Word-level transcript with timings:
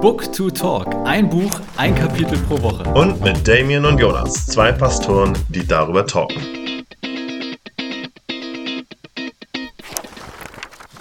Book 0.00 0.32
to 0.32 0.48
Talk. 0.48 0.94
Ein 1.06 1.28
Buch, 1.28 1.50
ein 1.76 1.92
Kapitel 1.92 2.38
pro 2.46 2.62
Woche. 2.62 2.84
Und 2.90 3.20
mit 3.20 3.48
Damien 3.48 3.84
und 3.84 3.98
Jonas, 3.98 4.46
zwei 4.46 4.70
Pastoren, 4.70 5.36
die 5.48 5.66
darüber 5.66 6.06
talken. 6.06 6.40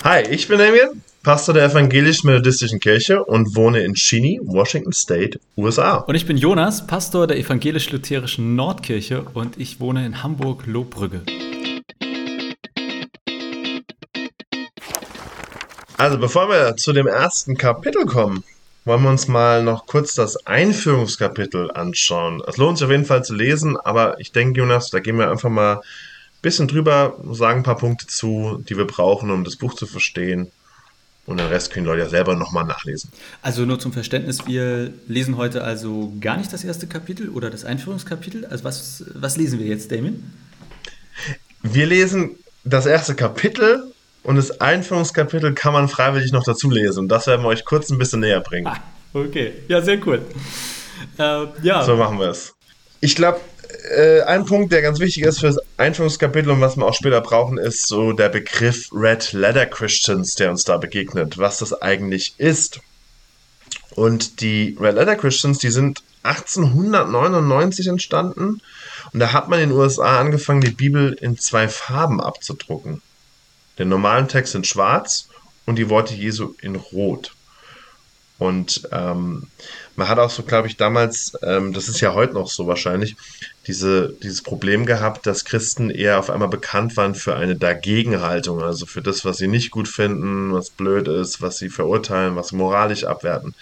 Hi, 0.03 0.23
ich 0.31 0.47
bin 0.47 0.57
Damien, 0.57 1.03
Pastor 1.21 1.53
der 1.53 1.65
Evangelisch-Methodistischen 1.65 2.79
Kirche 2.79 3.23
und 3.23 3.55
wohne 3.55 3.81
in 3.81 3.93
Cheney, 3.93 4.39
Washington 4.43 4.93
State, 4.93 5.39
USA. 5.55 5.97
Und 5.97 6.15
ich 6.15 6.25
bin 6.25 6.35
Jonas, 6.35 6.87
Pastor 6.87 7.27
der 7.27 7.37
Evangelisch-Lutherischen 7.37 8.55
Nordkirche 8.55 9.27
und 9.35 9.59
ich 9.59 9.79
wohne 9.79 10.07
in 10.07 10.23
Hamburg-Lohbrügge. 10.23 11.21
Also 15.97 16.17
bevor 16.17 16.49
wir 16.49 16.75
zu 16.77 16.93
dem 16.93 17.05
ersten 17.05 17.57
Kapitel 17.57 18.05
kommen, 18.05 18.43
wollen 18.87 19.03
wir 19.03 19.09
uns 19.09 19.27
mal 19.27 19.63
noch 19.63 19.85
kurz 19.85 20.15
das 20.15 20.47
Einführungskapitel 20.47 21.69
anschauen. 21.71 22.41
Es 22.47 22.55
lohnt 22.55 22.77
sich 22.77 22.85
auf 22.85 22.91
jeden 22.91 23.05
Fall 23.05 23.23
zu 23.23 23.35
lesen, 23.35 23.75
aber 23.77 24.19
ich 24.19 24.31
denke, 24.31 24.61
Jonas, 24.61 24.89
da 24.89 24.99
gehen 24.99 25.17
wir 25.17 25.29
einfach 25.29 25.49
mal 25.49 25.75
ein 25.75 25.81
bisschen 26.41 26.69
drüber, 26.69 27.19
sagen 27.33 27.59
ein 27.59 27.63
paar 27.63 27.77
Punkte 27.77 28.07
zu, 28.07 28.63
die 28.67 28.77
wir 28.77 28.87
brauchen, 28.87 29.29
um 29.29 29.43
das 29.43 29.57
Buch 29.57 29.73
zu 29.73 29.85
verstehen. 29.85 30.51
Und 31.25 31.41
den 31.41 31.47
Rest 31.47 31.73
können 31.73 31.83
die 31.83 31.89
Leute 31.89 32.03
ja 32.03 32.09
selber 32.09 32.35
nochmal 32.35 32.63
nachlesen. 32.63 33.11
Also 33.41 33.65
nur 33.65 33.77
zum 33.77 33.91
Verständnis, 33.91 34.47
wir 34.47 34.93
lesen 35.09 35.35
heute 35.35 35.65
also 35.65 36.13
gar 36.21 36.37
nicht 36.37 36.53
das 36.53 36.63
erste 36.63 36.87
Kapitel 36.87 37.27
oder 37.27 37.49
das 37.49 37.65
Einführungskapitel. 37.65 38.45
Also 38.45 38.63
was, 38.63 39.03
was 39.13 39.35
lesen 39.35 39.59
wir 39.59 39.65
jetzt, 39.67 39.91
Damien? 39.91 40.33
Wir 41.61 41.85
lesen 41.85 42.37
das 42.63 42.85
erste 42.85 43.15
Kapitel 43.15 43.86
und 44.27 44.35
das 44.35 44.59
Einführungskapitel 44.59 45.53
kann 45.53 45.71
man 45.71 45.87
freiwillig 45.87 46.33
noch 46.33 46.43
dazu 46.43 46.69
lesen. 46.69 46.99
Und 46.99 47.07
das 47.07 47.27
werden 47.27 47.43
wir 47.43 47.47
euch 47.47 47.63
kurz 47.63 47.89
ein 47.89 47.97
bisschen 47.97 48.19
näher 48.19 48.41
bringen. 48.41 48.67
Ah, 48.67 48.77
okay, 49.13 49.53
ja, 49.69 49.81
sehr 49.81 50.05
cool. 50.05 50.21
Äh, 51.17 51.45
ja. 51.63 51.81
So 51.85 51.95
machen 51.95 52.19
wir 52.19 52.27
es. 52.27 52.53
Ich 52.99 53.15
glaube, 53.15 53.39
äh, 53.95 54.23
ein 54.23 54.45
Punkt, 54.45 54.73
der 54.73 54.81
ganz 54.81 54.99
wichtig 54.99 55.23
ist 55.23 55.39
für 55.39 55.47
das 55.47 55.59
Einführungskapitel 55.77 56.51
und 56.51 56.59
was 56.59 56.75
wir 56.75 56.85
auch 56.85 56.93
später 56.93 57.21
brauchen, 57.21 57.57
ist 57.57 57.87
so 57.87 58.11
der 58.11 58.27
Begriff 58.27 58.89
Red 58.91 59.31
Letter 59.31 59.65
Christians, 59.65 60.35
der 60.35 60.49
uns 60.49 60.65
da 60.65 60.75
begegnet, 60.75 61.37
was 61.37 61.59
das 61.59 61.81
eigentlich 61.81 62.33
ist. 62.37 62.81
Und 63.95 64.41
die 64.41 64.75
Red 64.77 64.95
Letter 64.95 65.15
Christians, 65.15 65.59
die 65.59 65.71
sind 65.71 66.03
1899 66.23 67.87
entstanden 67.87 68.59
und 69.13 69.19
da 69.21 69.31
hat 69.31 69.47
man 69.47 69.61
in 69.61 69.69
den 69.69 69.77
USA 69.77 70.19
angefangen, 70.19 70.59
die 70.59 70.71
Bibel 70.71 71.13
in 71.13 71.37
zwei 71.37 71.69
Farben 71.69 72.19
abzudrucken. 72.19 73.01
Den 73.77 73.89
normalen 73.89 74.27
Text 74.27 74.55
in 74.55 74.63
schwarz 74.63 75.29
und 75.65 75.77
die 75.77 75.89
Worte 75.89 76.13
Jesu 76.13 76.53
in 76.61 76.75
rot. 76.75 77.33
Und 78.39 78.87
ähm, 78.91 79.47
man 79.95 80.09
hat 80.09 80.19
auch 80.19 80.29
so, 80.29 80.43
glaube 80.43 80.67
ich, 80.67 80.77
damals, 80.77 81.33
ähm, 81.41 81.73
das 81.73 81.89
ist 81.89 82.01
ja 82.01 82.13
heute 82.13 82.35
noch 82.35 82.51
so 82.51 82.67
wahrscheinlich, 82.67 83.15
diese, 83.65 84.13
dieses 84.21 84.43
Problem 84.43 84.85
gehabt, 84.85 85.25
dass 85.25 85.43
Christen 85.43 85.89
eher 85.89 86.19
auf 86.19 86.29
einmal 86.29 86.47
bekannt 86.47 86.95
waren 86.97 87.15
für 87.15 87.35
eine 87.35 87.55
Dagegenhaltung, 87.55 88.61
also 88.61 88.85
für 88.85 89.01
das, 89.01 89.25
was 89.25 89.37
sie 89.37 89.47
nicht 89.47 89.71
gut 89.71 89.87
finden, 89.87 90.53
was 90.53 90.69
blöd 90.69 91.07
ist, 91.07 91.41
was 91.41 91.57
sie 91.57 91.69
verurteilen, 91.69 92.35
was 92.35 92.49
sie 92.49 92.57
moralisch 92.57 93.05
abwerten 93.05 93.55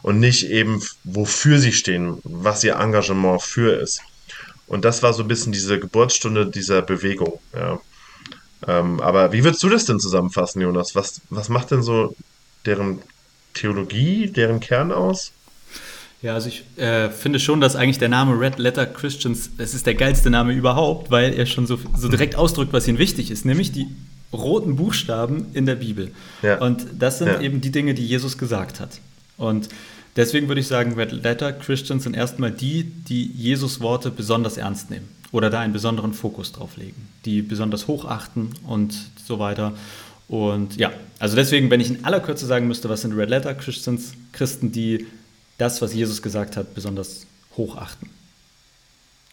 und 0.00 0.18
nicht 0.18 0.48
eben, 0.48 0.82
wofür 1.04 1.58
sie 1.58 1.72
stehen, 1.72 2.18
was 2.24 2.64
ihr 2.64 2.76
Engagement 2.76 3.42
für 3.42 3.74
ist. 3.74 4.00
Und 4.66 4.86
das 4.86 5.02
war 5.02 5.12
so 5.12 5.22
ein 5.22 5.28
bisschen 5.28 5.52
diese 5.52 5.78
Geburtsstunde 5.78 6.46
dieser 6.46 6.80
Bewegung. 6.80 7.38
Ja. 7.54 7.78
Ähm, 8.66 9.00
aber 9.00 9.32
wie 9.32 9.44
würdest 9.44 9.62
du 9.62 9.68
das 9.68 9.84
denn 9.84 10.00
zusammenfassen, 10.00 10.60
Jonas? 10.60 10.94
Was, 10.94 11.20
was 11.30 11.48
macht 11.48 11.70
denn 11.70 11.82
so 11.82 12.14
deren 12.64 13.00
Theologie, 13.54 14.28
deren 14.28 14.60
Kern 14.60 14.92
aus? 14.92 15.32
Ja, 16.22 16.34
also 16.34 16.48
ich 16.48 16.64
äh, 16.78 17.10
finde 17.10 17.40
schon, 17.40 17.60
dass 17.60 17.74
eigentlich 17.74 17.98
der 17.98 18.08
Name 18.08 18.38
Red 18.38 18.58
Letter 18.58 18.86
Christians, 18.86 19.50
das 19.58 19.74
ist 19.74 19.86
der 19.86 19.96
geilste 19.96 20.30
Name 20.30 20.52
überhaupt, 20.52 21.10
weil 21.10 21.34
er 21.34 21.46
schon 21.46 21.66
so, 21.66 21.78
so 21.96 22.08
direkt 22.08 22.36
ausdrückt, 22.36 22.72
was 22.72 22.86
ihnen 22.86 22.98
wichtig 22.98 23.32
ist, 23.32 23.44
nämlich 23.44 23.72
die 23.72 23.88
roten 24.32 24.76
Buchstaben 24.76 25.46
in 25.52 25.66
der 25.66 25.74
Bibel. 25.74 26.12
Ja. 26.42 26.58
Und 26.58 26.86
das 26.96 27.18
sind 27.18 27.26
ja. 27.26 27.40
eben 27.40 27.60
die 27.60 27.72
Dinge, 27.72 27.94
die 27.94 28.06
Jesus 28.06 28.38
gesagt 28.38 28.78
hat. 28.78 29.00
Und 29.36 29.68
deswegen 30.14 30.46
würde 30.46 30.60
ich 30.60 30.68
sagen, 30.68 30.94
Red 30.94 31.10
Letter 31.10 31.52
Christians 31.52 32.04
sind 32.04 32.14
erstmal 32.14 32.52
die, 32.52 32.84
die 32.84 33.26
Jesus 33.26 33.80
Worte 33.80 34.12
besonders 34.12 34.56
ernst 34.56 34.90
nehmen 34.90 35.08
oder 35.32 35.50
da 35.50 35.60
einen 35.60 35.72
besonderen 35.72 36.12
Fokus 36.12 36.52
drauf 36.52 36.76
legen, 36.76 37.08
die 37.24 37.42
besonders 37.42 37.88
hochachten 37.88 38.50
und 38.66 38.94
so 39.24 39.38
weiter. 39.38 39.72
Und 40.28 40.76
ja, 40.76 40.92
also 41.18 41.36
deswegen, 41.36 41.70
wenn 41.70 41.80
ich 41.80 41.90
in 41.90 42.04
aller 42.04 42.20
Kürze 42.20 42.46
sagen 42.46 42.68
müsste, 42.68 42.88
was 42.88 43.00
sind 43.02 43.14
Red 43.14 43.30
Letter 43.30 43.54
Christians, 43.54 44.12
Christen, 44.32 44.72
die 44.72 45.06
das, 45.58 45.82
was 45.82 45.94
Jesus 45.94 46.22
gesagt 46.22 46.56
hat, 46.56 46.74
besonders 46.74 47.26
hochachten. 47.56 48.08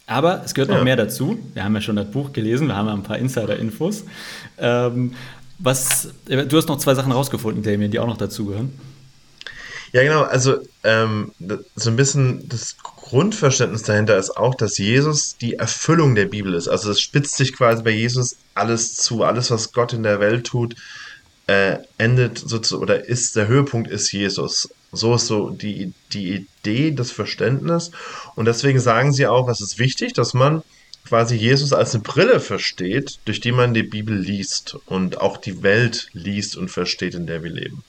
Aber 0.06 0.42
es 0.44 0.54
gehört 0.54 0.70
noch 0.70 0.78
ja. 0.78 0.84
mehr 0.84 0.96
dazu. 0.96 1.38
Wir 1.54 1.62
haben 1.62 1.74
ja 1.74 1.80
schon 1.80 1.96
das 1.96 2.10
Buch 2.10 2.32
gelesen, 2.32 2.66
wir 2.66 2.76
haben 2.76 2.86
ja 2.86 2.94
ein 2.94 3.04
paar 3.04 3.18
Insider-Infos. 3.18 4.04
Ähm, 4.58 5.14
was, 5.58 6.08
du 6.26 6.56
hast 6.56 6.68
noch 6.68 6.78
zwei 6.78 6.94
Sachen 6.94 7.12
rausgefunden, 7.12 7.62
Damien, 7.62 7.90
die 7.90 7.98
auch 7.98 8.06
noch 8.06 8.16
dazugehören. 8.16 8.72
Ja, 9.92 10.02
genau. 10.02 10.22
Also 10.22 10.58
ähm, 10.84 11.32
so 11.76 11.90
ein 11.90 11.96
bisschen 11.96 12.48
das 12.48 12.76
Grundverständnis 13.10 13.82
dahinter 13.82 14.16
ist 14.16 14.36
auch, 14.36 14.54
dass 14.54 14.78
Jesus 14.78 15.36
die 15.36 15.54
Erfüllung 15.54 16.14
der 16.14 16.26
Bibel 16.26 16.54
ist. 16.54 16.68
Also 16.68 16.92
es 16.92 17.00
spitzt 17.00 17.36
sich 17.36 17.56
quasi 17.56 17.82
bei 17.82 17.90
Jesus 17.90 18.36
alles 18.54 18.94
zu. 18.94 19.24
Alles, 19.24 19.50
was 19.50 19.72
Gott 19.72 19.92
in 19.92 20.04
der 20.04 20.20
Welt 20.20 20.46
tut, 20.46 20.76
äh, 21.48 21.78
endet 21.98 22.38
sozusagen 22.38 22.84
oder 22.84 23.04
ist 23.04 23.34
der 23.34 23.48
Höhepunkt 23.48 23.90
ist 23.90 24.12
Jesus. 24.12 24.68
So 24.92 25.16
ist 25.16 25.26
so 25.26 25.50
die, 25.50 25.92
die 26.12 26.46
Idee, 26.62 26.92
das 26.92 27.10
Verständnis. 27.10 27.90
Und 28.36 28.44
deswegen 28.44 28.78
sagen 28.78 29.12
sie 29.12 29.26
auch, 29.26 29.48
es 29.48 29.60
ist 29.60 29.80
wichtig, 29.80 30.12
dass 30.12 30.32
man 30.32 30.62
quasi 31.04 31.34
Jesus 31.34 31.72
als 31.72 31.92
eine 31.94 32.04
Brille 32.04 32.38
versteht, 32.38 33.18
durch 33.24 33.40
die 33.40 33.50
man 33.50 33.74
die 33.74 33.82
Bibel 33.82 34.16
liest 34.16 34.76
und 34.86 35.20
auch 35.20 35.36
die 35.36 35.64
Welt 35.64 36.10
liest 36.12 36.56
und 36.56 36.70
versteht, 36.70 37.16
in 37.16 37.26
der 37.26 37.42
wir 37.42 37.50
leben. 37.50 37.82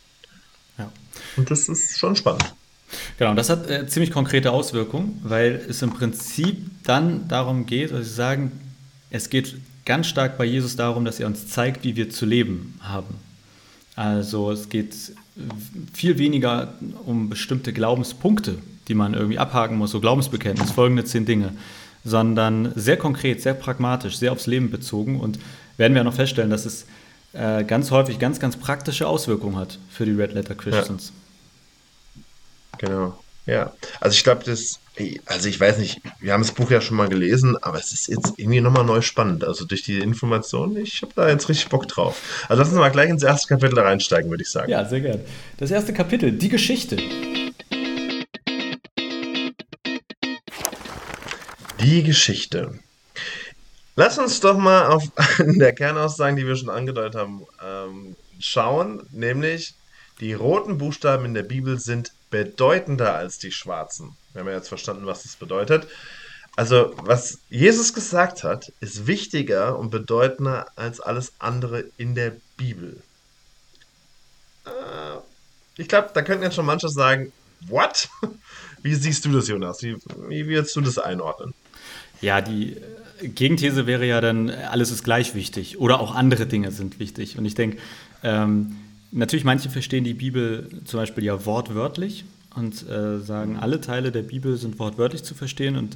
Ja. 0.80 0.92
Und 1.38 1.52
das 1.52 1.70
ist 1.70 2.00
schon 2.00 2.16
spannend. 2.16 2.56
Genau, 3.18 3.34
das 3.34 3.50
hat 3.50 3.70
äh, 3.70 3.88
ziemlich 3.88 4.12
konkrete 4.12 4.52
Auswirkungen, 4.52 5.20
weil 5.24 5.62
es 5.70 5.82
im 5.82 5.92
Prinzip 5.92 6.58
dann 6.84 7.28
darum 7.28 7.66
geht, 7.66 7.92
dass 7.92 8.08
sie 8.08 8.14
sagen, 8.14 8.52
es 9.10 9.30
geht 9.30 9.56
ganz 9.86 10.08
stark 10.08 10.38
bei 10.38 10.46
Jesus 10.46 10.76
darum, 10.76 11.06
dass 11.06 11.20
er 11.20 11.28
uns 11.28 11.48
zeigt, 11.48 11.84
wie 11.84 11.96
wir 11.96 12.10
zu 12.10 12.26
leben 12.26 12.80
haben. 12.82 13.16
Also 13.96 14.52
es 14.52 14.70
geht 14.70 14.96
viel 15.94 16.18
weniger 16.18 16.74
um 17.06 17.30
bestimmte 17.30 17.74
Glaubenspunkte, 17.74 18.58
die 18.88 18.94
man 18.94 19.14
irgendwie 19.14 19.38
abhaken 19.38 19.78
muss, 19.78 19.92
so 19.92 20.00
Glaubensbekenntnis, 20.00 20.72
folgende 20.72 21.04
zehn 21.04 21.26
Dinge, 21.26 21.54
sondern 22.04 22.74
sehr 22.76 22.98
konkret, 22.98 23.42
sehr 23.42 23.54
pragmatisch, 23.54 24.18
sehr 24.18 24.32
aufs 24.32 24.48
Leben 24.48 24.72
bezogen 24.72 25.20
und 25.20 25.40
werden 25.78 25.94
wir 25.94 26.04
noch 26.04 26.14
feststellen, 26.14 26.50
dass 26.50 26.66
es 26.66 26.86
äh, 27.34 27.64
ganz 27.64 27.92
häufig 27.92 28.20
ganz, 28.20 28.40
ganz 28.40 28.58
praktische 28.58 29.08
Auswirkungen 29.08 29.56
hat 29.56 29.78
für 29.90 30.06
die 30.06 30.12
Red 30.12 30.34
Letter 30.34 30.56
Christians. 30.56 31.10
Ja. 31.14 31.21
Genau. 32.82 33.18
Ja. 33.46 33.74
Also 34.00 34.16
ich 34.16 34.24
glaube, 34.24 34.44
das, 34.44 34.80
also 35.26 35.48
ich 35.48 35.60
weiß 35.60 35.78
nicht, 35.78 36.02
wir 36.20 36.34
haben 36.34 36.42
das 36.42 36.52
Buch 36.52 36.72
ja 36.72 36.82
schon 36.82 36.98
mal 36.98 37.08
gelesen, 37.08 37.56
aber 37.62 37.78
es 37.78 37.92
ist 37.92 38.08
jetzt 38.08 38.34
irgendwie 38.38 38.60
nochmal 38.60 38.86
neu 38.86 39.02
spannend. 39.02 39.44
Also 39.44 39.66
durch 39.66 39.84
die 39.84 40.00
Informationen, 40.00 40.78
ich 40.78 41.02
habe 41.02 41.12
da 41.16 41.30
jetzt 41.30 41.48
richtig 41.48 41.70
Bock 41.70 41.88
drauf. 41.88 42.46
Also 42.50 42.62
lass 42.62 42.70
uns 42.70 42.80
mal 42.80 42.90
gleich 42.90 43.10
ins 43.10 43.24
erste 43.24 43.48
Kapitel 43.48 43.80
reinsteigen, 43.80 44.30
würde 44.30 44.44
ich 44.44 44.50
sagen. 44.50 44.72
Ja, 44.72 44.84
sehr 44.86 45.02
gerne. 45.02 45.24
Das 45.58 45.70
erste 45.70 45.94
Kapitel, 45.94 46.32
die 46.32 46.50
Geschichte. 46.50 46.98
Die 51.80 52.04
Geschichte. 52.04 52.80
Lass 53.96 54.18
uns 54.18 54.40
doch 54.40 54.58
mal 54.58 54.88
auf 54.88 55.04
der 55.40 55.74
Kernaussagen, 55.74 56.36
die 56.36 56.48
wir 56.48 56.56
schon 56.56 56.70
angedeutet 56.70 57.16
haben, 57.16 57.46
ähm, 57.64 58.16
schauen, 58.40 59.04
nämlich 59.12 59.76
die 60.20 60.34
roten 60.34 60.78
Buchstaben 60.78 61.26
in 61.26 61.34
der 61.34 61.44
Bibel 61.44 61.80
sind 61.80 62.12
bedeutender 62.32 63.14
als 63.14 63.38
die 63.38 63.52
schwarzen. 63.52 64.16
Wir 64.34 64.42
haben 64.42 64.48
ja 64.48 64.56
jetzt 64.56 64.70
verstanden, 64.70 65.06
was 65.06 65.24
das 65.24 65.36
bedeutet. 65.36 65.88
Also, 66.56 66.94
was 66.98 67.40
Jesus 67.50 67.94
gesagt 67.94 68.44
hat, 68.44 68.74
ist 68.82 69.08
wichtiger 69.08 69.78
und 69.78 69.90
bedeutender 69.90 70.68
als 70.76 71.00
alles 71.00 71.34
andere 71.40 71.86
in 71.98 72.16
der 72.16 72.34
Bibel. 72.58 73.02
Äh, 74.66 75.20
ich 75.78 75.88
glaube, 75.88 76.10
da 76.14 76.22
könnten 76.22 76.44
jetzt 76.44 76.56
schon 76.56 76.66
manche 76.66 76.90
sagen, 76.90 77.32
what? 77.68 78.10
Wie 78.84 78.96
siehst 78.96 79.24
du 79.26 79.32
das, 79.32 79.48
Jonas? 79.48 79.82
Wie, 79.84 79.96
wie 80.28 80.48
würdest 80.48 80.76
du 80.76 80.82
das 80.82 80.98
einordnen? 80.98 81.54
Ja, 82.20 82.42
die 82.42 82.78
äh, 83.22 83.28
Gegenthese 83.30 83.88
wäre 83.88 84.06
ja 84.06 84.20
dann, 84.20 84.50
alles 84.50 84.92
ist 84.92 85.04
gleich 85.04 85.36
wichtig 85.36 85.80
oder 85.80 86.00
auch 86.00 86.16
andere 86.16 86.48
Dinge 86.48 86.72
sind 86.72 87.00
wichtig. 87.00 87.38
Und 87.38 87.46
ich 87.46 87.56
denke, 87.56 87.78
ähm, 88.24 88.76
Natürlich, 89.12 89.44
manche 89.44 89.70
verstehen 89.70 90.04
die 90.04 90.14
Bibel 90.14 90.70
zum 90.86 91.00
Beispiel 91.00 91.24
ja 91.24 91.46
wortwörtlich 91.46 92.24
und 92.56 92.88
äh, 92.90 93.20
sagen, 93.20 93.58
alle 93.58 93.82
Teile 93.82 94.12
der 94.12 94.24
Bibel 94.24 94.58
sind 94.58 94.80
wortwörtlich 94.80 95.24
zu 95.24 95.36
verstehen. 95.36 95.76
Und 95.76 95.96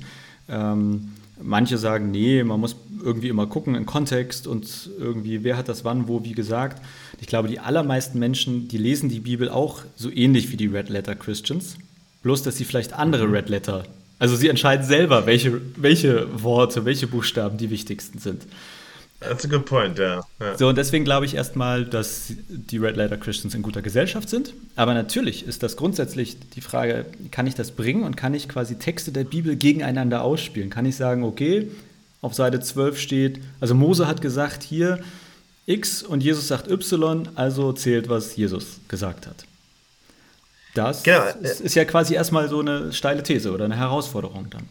ähm, 0.50 1.12
Manche 1.42 1.78
sagen, 1.78 2.12
nee, 2.12 2.44
man 2.44 2.62
muss 2.62 2.78
irgendwie 3.04 3.28
immer 3.28 3.46
gucken 3.48 3.76
in 3.76 3.86
Kontext 3.86 4.48
und 4.48 4.90
irgendwie, 4.98 5.44
wer 5.44 5.58
hat 5.58 5.68
das 5.68 5.84
wann, 5.84 6.08
wo, 6.08 6.24
wie 6.24 6.32
gesagt. 6.32 6.82
Ich 7.20 7.28
glaube, 7.28 7.50
die 7.50 7.60
allermeisten 7.60 8.20
Menschen, 8.20 8.70
die 8.70 8.78
lesen 8.78 9.10
die 9.10 9.20
Bibel 9.20 9.50
auch 9.50 9.82
so 9.98 10.10
ähnlich 10.10 10.52
wie 10.52 10.56
die 10.56 10.68
Red 10.68 10.88
Letter 10.88 11.14
Christians, 11.14 11.76
bloß 12.24 12.44
dass 12.44 12.56
sie 12.56 12.64
vielleicht 12.64 12.94
andere 12.94 13.30
Red 13.30 13.50
Letter, 13.50 13.84
also 14.18 14.38
sie 14.38 14.48
entscheiden 14.48 14.86
selber, 14.86 15.26
welche, 15.26 15.60
welche 15.76 16.42
Worte, 16.42 16.86
welche 16.86 17.06
Buchstaben 17.06 17.58
die 17.58 17.70
wichtigsten 17.70 18.20
sind. 18.20 18.44
That's 19.20 19.46
a 19.46 19.48
good 19.48 19.66
point, 19.66 19.98
ja. 19.98 20.22
Yeah. 20.42 20.58
So, 20.58 20.68
und 20.68 20.78
deswegen 20.78 21.06
glaube 21.06 21.26
ich 21.26 21.36
erstmal, 21.36 21.86
dass 21.86 22.34
die 22.50 22.78
Red 22.78 22.98
Letter 22.98 23.18
Christians 23.18 23.56
in 23.56 23.62
guter 23.62 23.82
Gesellschaft 23.82 24.30
sind. 24.30 24.54
Aber 24.76 24.94
natürlich 24.94 25.48
ist 25.48 25.64
das 25.64 25.78
grundsätzlich 25.78 26.38
die 26.52 26.62
Frage, 26.62 27.06
kann 27.32 27.48
ich 27.48 27.56
das 27.56 27.72
bringen 27.72 28.04
und 28.04 28.18
kann 28.18 28.34
ich 28.34 28.50
quasi 28.50 28.76
Texte 28.76 29.12
der 29.12 29.24
Bibel 29.24 29.56
gegeneinander 29.56 30.22
ausspielen? 30.22 30.70
Kann 30.70 30.86
ich 30.86 30.96
sagen, 30.96 31.24
okay, 31.24 31.72
auf 32.22 32.34
Seite 32.34 32.60
12 32.60 33.00
steht, 33.00 33.40
also 33.60 33.74
Mose 33.74 34.08
hat 34.08 34.22
gesagt 34.22 34.64
hier 34.64 35.00
X 35.66 36.04
und 36.04 36.22
Jesus 36.22 36.48
sagt 36.48 36.70
Y, 36.70 37.30
also 37.36 37.74
zählt, 37.74 38.10
was 38.10 38.36
Jesus 38.36 38.80
gesagt 38.88 39.28
hat. 39.28 39.46
Das 40.76 41.04
genau. 41.04 41.24
ist, 41.42 41.62
ist 41.62 41.76
ja 41.76 41.86
quasi 41.86 42.14
erstmal 42.16 42.50
so 42.50 42.60
eine 42.60 42.92
steile 42.92 43.24
These 43.24 43.52
oder 43.52 43.66
eine 43.66 43.78
Herausforderung 43.78 44.50
dann. 44.50 44.68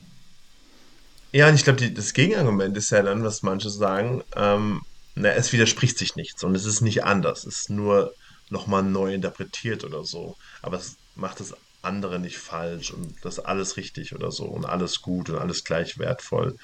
Ja, 1.35 1.49
und 1.49 1.57
ich 1.57 1.65
glaube, 1.65 1.91
das 1.91 2.13
Gegenargument 2.13 2.77
ist 2.77 2.91
ja 2.91 3.03
dann, 3.03 3.25
was 3.25 3.43
manche 3.43 3.69
sagen, 3.69 4.23
ähm, 4.37 4.81
na, 5.17 5.31
es 5.31 5.53
widerspricht 5.53 5.99
sich 5.99 6.15
nichts 6.15 6.45
und 6.45 6.55
es 6.55 6.65
ist 6.65 6.81
nicht 6.81 7.03
anders. 7.05 7.45
Es 7.45 7.61
ist 7.63 7.71
nur 7.71 8.15
nochmal 8.51 8.85
neu 8.85 9.13
interpretiert 9.15 9.83
oder 9.83 10.05
so. 10.05 10.37
Aber 10.63 10.77
es 10.77 10.97
macht 11.15 11.41
das 11.41 11.53
andere 11.83 12.21
nicht 12.21 12.39
falsch 12.39 12.93
und 12.93 13.17
das 13.25 13.41
alles 13.41 13.77
richtig 13.77 14.15
oder 14.15 14.31
so 14.31 14.45
und 14.45 14.65
alles 14.65 15.01
gut 15.01 15.29
und 15.29 15.39
alles 15.39 15.65
gleich 15.65 15.99
wertvoll. 15.99 16.55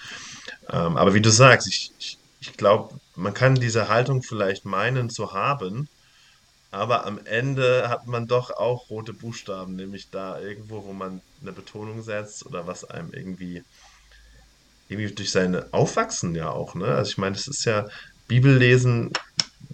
Ähm, 0.71 0.97
aber 0.97 1.15
wie 1.15 1.21
du 1.21 1.31
sagst, 1.31 1.67
ich, 1.69 1.91
ich, 1.99 2.19
ich 2.39 2.53
glaube, 2.57 2.97
man 3.17 3.35
kann 3.35 3.57
diese 3.57 3.89
Haltung 3.89 4.23
vielleicht 4.23 4.65
meinen 4.67 5.11
zu 5.11 5.33
haben, 5.33 5.89
aber 6.71 7.07
am 7.07 7.19
Ende 7.27 7.89
hat 7.89 8.07
man 8.07 8.27
doch 8.27 8.51
auch 8.51 8.89
rote 8.91 9.13
Buchstaben, 9.15 9.75
nämlich 9.75 10.11
da 10.11 10.41
irgendwo, 10.41 10.85
wo 10.85 10.93
man 10.93 11.23
eine 11.41 11.53
Betonung 11.53 12.03
setzt 12.03 12.47
oder 12.47 12.67
was 12.67 12.85
einem 12.85 13.13
irgendwie 13.13 13.63
irgendwie 14.91 15.15
durch 15.15 15.31
sein 15.31 15.73
Aufwachsen 15.73 16.35
ja 16.35 16.51
auch, 16.51 16.75
ne? 16.75 16.87
Also 16.87 17.13
ich 17.13 17.19
meine, 17.19 17.37
das 17.37 17.47
ist 17.47 17.65
ja 17.65 17.87
Bibellesen, 18.27 19.13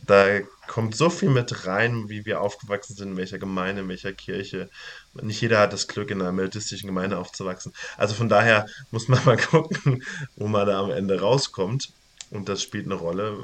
da 0.07 0.41
kommt 0.67 0.97
so 0.97 1.11
viel 1.11 1.31
mit 1.31 1.67
rein, 1.67 2.09
wie 2.09 2.25
wir 2.27 2.41
aufgewachsen 2.41 2.97
sind, 2.97 3.13
in 3.13 3.17
welcher 3.17 3.39
Gemeinde, 3.39 3.83
in 3.83 3.89
welcher 3.89 4.13
Kirche. 4.13 4.69
Nicht 5.15 5.41
jeder 5.41 5.61
hat 5.61 5.73
das 5.73 5.89
Glück, 5.89 6.11
in 6.11 6.21
einer 6.21 6.33
methodistischen 6.33 6.87
Gemeinde 6.87 7.19
aufzuwachsen. 7.19 7.73
Also 7.97 8.15
von 8.15 8.29
daher 8.29 8.67
muss 8.91 9.09
man 9.09 9.23
mal 9.25 9.37
gucken, 9.37 10.05
wo 10.37 10.47
man 10.49 10.67
da 10.67 10.81
am 10.81 10.91
Ende 10.91 11.21
rauskommt. 11.21 11.93
Und 12.31 12.49
das 12.49 12.63
spielt 12.63 12.87
eine 12.87 12.95
Rolle, 12.95 13.39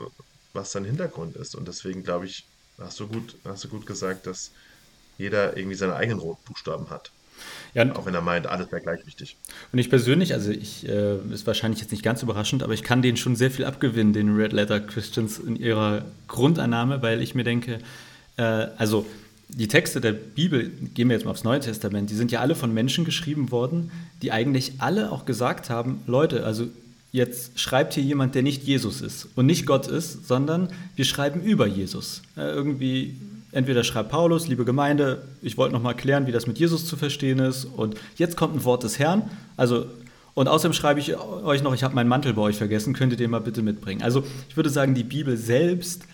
was 0.53 0.73
sein 0.73 0.85
Hintergrund 0.85 1.37
ist. 1.37 1.55
Und 1.55 1.69
deswegen 1.69 2.03
glaube 2.03 2.27
ich, 2.27 2.45
hast 2.79 3.01
du 3.01 3.09
gut, 3.09 3.37
hast 3.45 3.65
du 3.65 3.69
gut 3.69 3.87
gesagt, 3.87 4.27
dass 4.27 4.51
jeder 5.19 5.57
irgendwie 5.57 5.77
seine 5.77 5.95
eigenen 5.95 6.21
Rotbuchstaben 6.21 6.91
hat. 6.91 7.11
Ja, 7.75 7.91
auch 7.95 8.07
wenn 8.07 8.15
er 8.15 8.21
meint, 8.21 8.47
alles 8.47 8.71
wäre 8.71 8.83
gleich 8.83 9.07
wichtig. 9.07 9.37
Und 9.73 9.79
ich 9.79 9.89
persönlich, 9.89 10.35
also 10.35 10.51
ich, 10.51 10.89
äh, 10.89 11.17
ist 11.33 11.47
wahrscheinlich 11.47 11.81
jetzt 11.81 11.91
nicht 11.91 12.03
ganz 12.03 12.23
überraschend, 12.23 12.63
aber 12.63 12.75
ich 12.75 12.83
kann 12.83 13.03
denen 13.03 13.17
schon 13.17 13.37
sehr 13.37 13.51
viel 13.51 13.65
abgewinnen, 13.65 14.13
den 14.13 14.35
Red 14.37 14.53
Letter 14.53 14.81
Christians 14.81 15.39
in 15.39 15.57
ihrer 15.57 16.05
Grundannahme, 16.29 17.03
weil 17.03 17.23
ich 17.23 17.35
mir 17.35 17.45
denke, 17.45 17.79
äh, 18.37 18.43
also 18.43 19.07
die 19.49 19.69
Texte 19.69 20.01
der 20.01 20.13
Bibel, 20.13 20.71
gehen 20.95 21.09
wir 21.09 21.17
jetzt 21.17 21.25
mal 21.25 21.31
aufs 21.31 21.45
Neue 21.45 21.61
Testament, 21.61 22.11
die 22.11 22.15
sind 22.15 22.33
ja 22.33 22.41
alle 22.41 22.55
von 22.55 22.73
Menschen 22.73 23.05
geschrieben 23.05 23.51
worden, 23.51 23.91
die 24.23 24.33
eigentlich 24.33 24.75
alle 24.79 25.13
auch 25.13 25.25
gesagt 25.27 25.69
haben, 25.69 26.03
Leute, 26.07 26.45
also 26.45 26.69
jetzt 27.13 27.59
schreibt 27.59 27.95
hier 27.95 28.03
jemand, 28.03 28.35
der 28.35 28.43
nicht 28.43 28.63
Jesus 28.65 29.03
ist 29.03 29.29
und 29.35 29.47
nicht 29.47 29.67
Gott 29.67 29.87
ist, 29.87 30.27
sondern 30.27 30.69
wir 30.97 31.05
schreiben 31.05 31.43
über 31.43 31.67
Jesus. 31.67 32.23
Äh, 32.37 32.51
irgendwie 32.51 33.17
Entweder 33.53 33.85
schreibt 33.85 34.09
Paulus, 34.09 34.49
liebe 34.49 34.65
Gemeinde, 34.65 35.23
ich 35.43 35.59
wollte 35.59 35.75
noch 35.75 35.83
mal 35.83 35.93
klären, 35.93 36.27
wie 36.27 36.33
das 36.33 36.47
mit 36.47 36.59
Jesus 36.59 36.87
zu 36.87 36.97
verstehen 36.97 37.39
ist. 37.39 37.67
Und 37.67 37.97
jetzt 38.17 38.37
kommt 38.37 38.57
ein 38.57 38.65
Wort 38.65 38.83
des 38.83 38.99
Herrn. 38.99 39.31
Also, 39.59 39.87
und 40.35 40.49
außerdem 40.49 40.73
schreibe 40.73 41.01
ich 41.01 41.15
euch 41.17 41.63
noch, 41.63 41.75
ich 41.75 41.83
habe 41.83 41.95
meinen 41.95 42.09
Mantel 42.09 42.33
bei 42.33 42.43
euch 42.43 42.57
vergessen, 42.57 42.95
könnt 42.95 43.13
ihr 43.13 43.19
den 43.19 43.31
mal 43.31 43.41
bitte 43.41 43.61
mitbringen. 43.61 44.03
Also 44.03 44.25
ich 44.49 44.57
würde 44.57 44.71
sagen, 44.71 44.95
die 44.95 45.05
Bibel 45.05 45.37
selbst, 45.37 46.05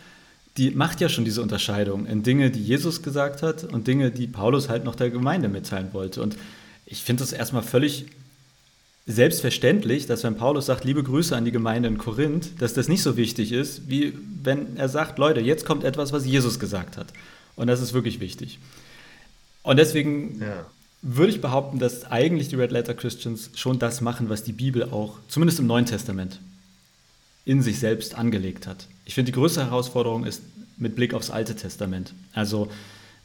die 0.57 0.73
macht 0.73 1.01
ja 1.01 1.09
schon 1.09 1.25
diese 1.25 1.41
Unterscheidung 1.41 2.07
in 2.07 2.25
Dinge, 2.25 2.51
die 2.51 2.63
Jesus 2.63 3.03
gesagt 3.03 3.43
hat 3.43 3.63
und 3.63 3.87
Dinge, 3.87 4.11
die 4.11 4.27
Paulus 4.27 4.69
halt 4.69 4.85
noch 4.85 4.97
der 4.97 5.11
Gemeinde 5.11 5.49
mitteilen 5.49 5.91
wollte. 5.93 6.21
Und 6.21 6.37
ich 6.85 7.05
finde 7.05 7.23
es 7.23 7.33
erstmal 7.33 7.63
völlig 7.63 8.07
selbstverständlich, 9.09 10.07
dass 10.07 10.23
wenn 10.23 10.37
Paulus 10.37 10.67
sagt, 10.67 10.85
liebe 10.85 11.03
Grüße 11.03 11.35
an 11.35 11.47
die 11.47 11.51
Gemeinde 11.51 11.89
in 11.89 11.97
Korinth, 11.97 12.61
dass 12.61 12.75
das 12.75 12.89
nicht 12.89 13.03
so 13.03 13.17
wichtig 13.17 13.53
ist, 13.53 13.89
wie 13.89 14.13
wenn 14.45 14.77
er 14.77 14.91
sagt, 14.91 15.19
Leute, 15.19 15.41
jetzt 15.41 15.65
kommt 15.65 15.83
etwas, 15.83 16.13
was 16.13 16.27
Jesus 16.27 16.61
gesagt 16.61 16.99
hat. 16.99 17.07
Und 17.57 17.69
das 17.69 17.81
ist 17.81 17.95
wirklich 17.95 18.21
wichtig. 18.21 18.59
Und 19.63 19.79
deswegen 19.79 20.41
ja. 20.43 20.67
würde 21.01 21.33
ich 21.33 21.41
behaupten, 21.41 21.79
dass 21.79 22.05
eigentlich 22.05 22.49
die 22.49 22.57
Red 22.57 22.71
Letter 22.71 22.93
Christians 22.93 23.51
schon 23.55 23.79
das 23.79 24.03
machen, 24.03 24.29
was 24.29 24.45
die 24.45 24.53
Bibel 24.53 24.85
auch, 24.85 25.17
zumindest 25.29 25.59
im 25.59 25.67
Neuen 25.67 25.87
Testament, 25.87 26.39
in 27.47 27.63
sich 27.63 27.79
selbst 27.79 28.15
angelegt 28.15 28.67
hat. 28.67 28.87
Ich 29.07 29.15
finde, 29.15 29.33
die 29.33 29.39
größte 29.39 29.65
Herausforderung 29.65 30.27
ist 30.27 30.43
mit 30.77 30.95
Blick 30.95 31.15
aufs 31.15 31.31
Alte 31.31 31.57
Testament. 31.57 32.13
Also 32.35 32.69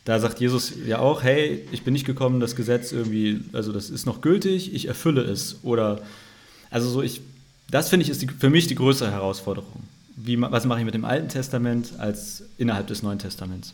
da 0.06 0.20
sagt 0.20 0.40
Jesus 0.40 0.74
ja 0.86 1.00
auch, 1.00 1.24
hey, 1.24 1.66
ich 1.72 1.84
bin 1.84 1.94
nicht 1.94 2.06
gekommen, 2.06 2.40
das 2.40 2.56
Gesetz 2.56 2.92
irgendwie, 2.92 3.42
also 3.54 3.72
das 3.72 3.90
ist 3.90 4.06
noch 4.06 4.22
gültig, 4.22 4.74
ich 4.74 4.88
erfülle 4.88 5.22
es. 5.22 5.60
Oder, 5.64 6.02
also 6.70 6.90
so, 6.90 7.02
ich, 7.02 7.22
das 7.72 7.90
finde 7.90 8.04
ich 8.04 8.10
ist 8.10 8.22
die, 8.22 8.28
für 8.28 8.50
mich 8.50 8.68
die 8.68 8.76
größere 8.76 9.12
Herausforderung. 9.12 9.84
Wie, 10.16 10.40
was 10.40 10.66
mache 10.66 10.80
ich 10.80 10.86
mit 10.86 10.94
dem 10.94 11.06
Alten 11.06 11.30
Testament 11.30 11.94
als 12.00 12.44
innerhalb 12.58 12.88
des 12.88 13.02
Neuen 13.02 13.20
Testaments? 13.20 13.74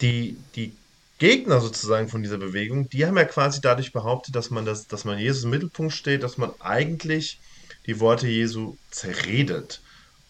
Die, 0.00 0.36
die 0.56 0.72
Gegner 1.18 1.60
sozusagen 1.60 2.08
von 2.08 2.22
dieser 2.22 2.38
Bewegung, 2.38 2.88
die 2.90 3.06
haben 3.06 3.16
ja 3.16 3.24
quasi 3.24 3.60
dadurch 3.60 3.92
behauptet, 3.92 4.34
dass 4.34 4.50
man, 4.50 4.64
das, 4.64 4.86
dass 4.86 5.04
man 5.04 5.18
Jesus 5.18 5.44
im 5.44 5.50
Mittelpunkt 5.50 5.92
steht, 5.92 6.22
dass 6.22 6.38
man 6.38 6.50
eigentlich 6.60 7.38
die 7.86 8.00
Worte 8.00 8.28
Jesu 8.28 8.76
zerredet 8.90 9.80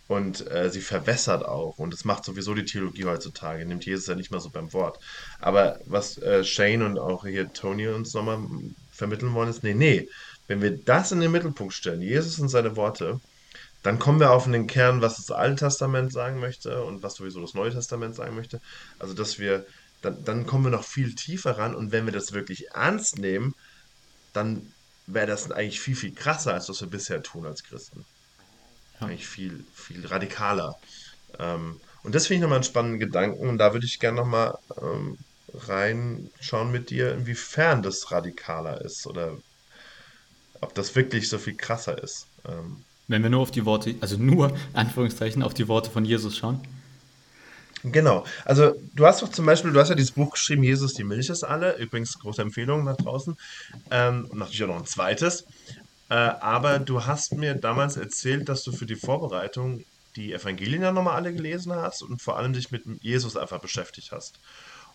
und 0.09 0.51
äh, 0.51 0.71
sie 0.71 0.81
verwässert 0.81 1.45
auch. 1.45 1.79
Und 1.79 1.93
das 1.93 2.05
macht 2.05 2.25
sowieso 2.25 2.55
die 2.55 2.65
Theologie 2.65 3.05
heutzutage, 3.05 3.65
nimmt 3.65 3.85
Jesus 3.85 4.07
ja 4.07 4.15
nicht 4.15 4.31
mehr 4.31 4.41
so 4.41 4.49
beim 4.51 4.73
Wort. 4.73 4.99
Aber 5.39 5.79
was 5.85 6.19
äh, 6.19 6.45
Shane 6.45 6.83
und 6.83 6.99
auch 6.99 7.27
hier 7.27 7.53
Tony 7.53 7.87
uns 7.89 8.15
nochmal 8.15 8.39
vermitteln 8.91 9.35
wollen, 9.35 9.51
ist, 9.51 9.63
nee, 9.63 9.75
nee, 9.75 10.09
wenn 10.47 10.63
wir 10.63 10.79
das 10.79 11.13
in 11.13 11.21
den 11.21 11.31
Mittelpunkt 11.31 11.75
stellen, 11.75 12.01
Jesus 12.01 12.39
und 12.39 12.49
seine 12.49 12.75
Worte, 12.75 13.21
dann 13.83 13.99
kommen 13.99 14.19
wir 14.19 14.33
auf 14.33 14.45
den 14.45 14.67
Kern, 14.67 15.03
was 15.03 15.17
das 15.17 15.31
Alte 15.31 15.67
Testament 15.67 16.11
sagen 16.11 16.41
möchte 16.41 16.83
und 16.85 17.03
was 17.03 17.15
sowieso 17.17 17.43
das 17.43 17.55
Neue 17.55 17.71
Testament 17.71 18.17
sagen 18.17 18.35
möchte. 18.35 18.61
Also, 18.99 19.13
dass 19.13 19.39
wir, 19.39 19.67
dann, 20.01 20.25
dann 20.25 20.47
kommen 20.47 20.65
wir 20.65 20.71
noch 20.71 20.85
viel 20.85 21.15
tiefer 21.15 21.59
ran 21.59 21.75
und 21.75 21.93
wenn 21.93 22.07
wir 22.07 22.13
das 22.15 22.33
wirklich 22.33 22.71
ernst 22.71 23.19
nehmen, 23.19 23.55
dann 24.33 24.73
wäre 25.07 25.27
das 25.27 25.51
eigentlich 25.51 25.81
viel, 25.81 25.97
viel 25.97 26.15
krasser, 26.15 26.55
als 26.55 26.69
was 26.71 26.81
wir 26.81 26.89
bisher 26.89 27.23
tun 27.23 27.45
als 27.45 27.63
Christen 27.63 28.07
ja. 29.01 29.07
eigentlich 29.07 29.27
viel, 29.27 29.65
viel 29.75 30.07
radikaler. 30.07 30.77
Ähm, 31.39 31.81
und 32.03 32.15
das 32.15 32.27
finde 32.27 32.37
ich 32.37 32.43
nochmal 32.43 32.59
einen 32.59 32.65
spannenden 32.65 33.01
Gedanken 33.01 33.49
und 33.49 33.59
da 33.59 33.73
würde 33.73 33.87
ich 33.87 33.99
gerne 33.99 34.17
nochmal 34.17 34.59
ähm, 34.81 35.19
reinschauen 35.55 36.71
mit 36.71 36.91
dir, 36.91 37.15
inwiefern 37.15 37.83
das 37.83 38.11
radikaler 38.11 38.81
ist 38.83 39.07
oder 39.07 39.37
ob 40.61 40.75
das 40.75 40.95
wirklich 40.95 41.29
so 41.29 41.39
viel 41.39 41.55
krasser 41.55 42.03
ist. 42.03 42.27
Ähm, 42.47 42.85
Wenn 43.09 43.23
wir 43.23 43.31
nur 43.31 43.41
auf 43.41 43.51
die 43.51 43.65
Worte, 43.65 43.95
also 44.01 44.17
nur 44.17 44.57
Anführungszeichen 44.73 45.43
auf 45.43 45.55
die 45.55 45.69
Worte 45.69 45.91
von 45.91 46.05
Jesus 46.05 46.37
schauen. 46.37 46.61
Genau. 47.85 48.25
Also 48.45 48.75
du 48.95 49.07
hast 49.07 49.23
doch 49.23 49.31
zum 49.31 49.47
Beispiel, 49.47 49.73
du 49.73 49.79
hast 49.79 49.89
ja 49.89 49.95
dieses 49.95 50.11
Buch 50.11 50.33
geschrieben, 50.33 50.65
Jesus, 50.65 50.95
die 50.95 51.05
Milch 51.05 51.29
ist 51.29 51.45
alle. 51.45 51.77
Übrigens 51.77 52.19
große 52.19 52.43
Empfehlung 52.43 52.85
nach 52.85 52.97
draußen. 52.97 53.37
Ähm, 53.91 54.27
und 54.31 54.39
natürlich 54.39 54.65
auch 54.65 54.69
noch 54.69 54.79
ein 54.79 54.87
zweites. 54.87 55.45
Äh, 56.11 56.15
aber 56.15 56.79
du 56.79 57.05
hast 57.05 57.35
mir 57.35 57.55
damals 57.55 57.97
erzählt, 57.97 58.49
dass 58.49 58.63
du 58.63 58.73
für 58.73 58.87
die 58.87 58.97
Vorbereitung 58.97 59.85
die 60.17 60.33
Evangelien 60.33 60.83
ja 60.83 60.93
nochmal 60.93 61.17
alle 61.17 61.33
gelesen 61.33 61.73
hast 61.73 62.03
und 62.03 62.21
vor 62.21 62.39
allem 62.39 62.53
dich 62.53 62.71
mit 62.71 62.85
Jesus 63.01 63.37
einfach 63.37 63.61
beschäftigt 63.61 64.11
hast. 64.13 64.39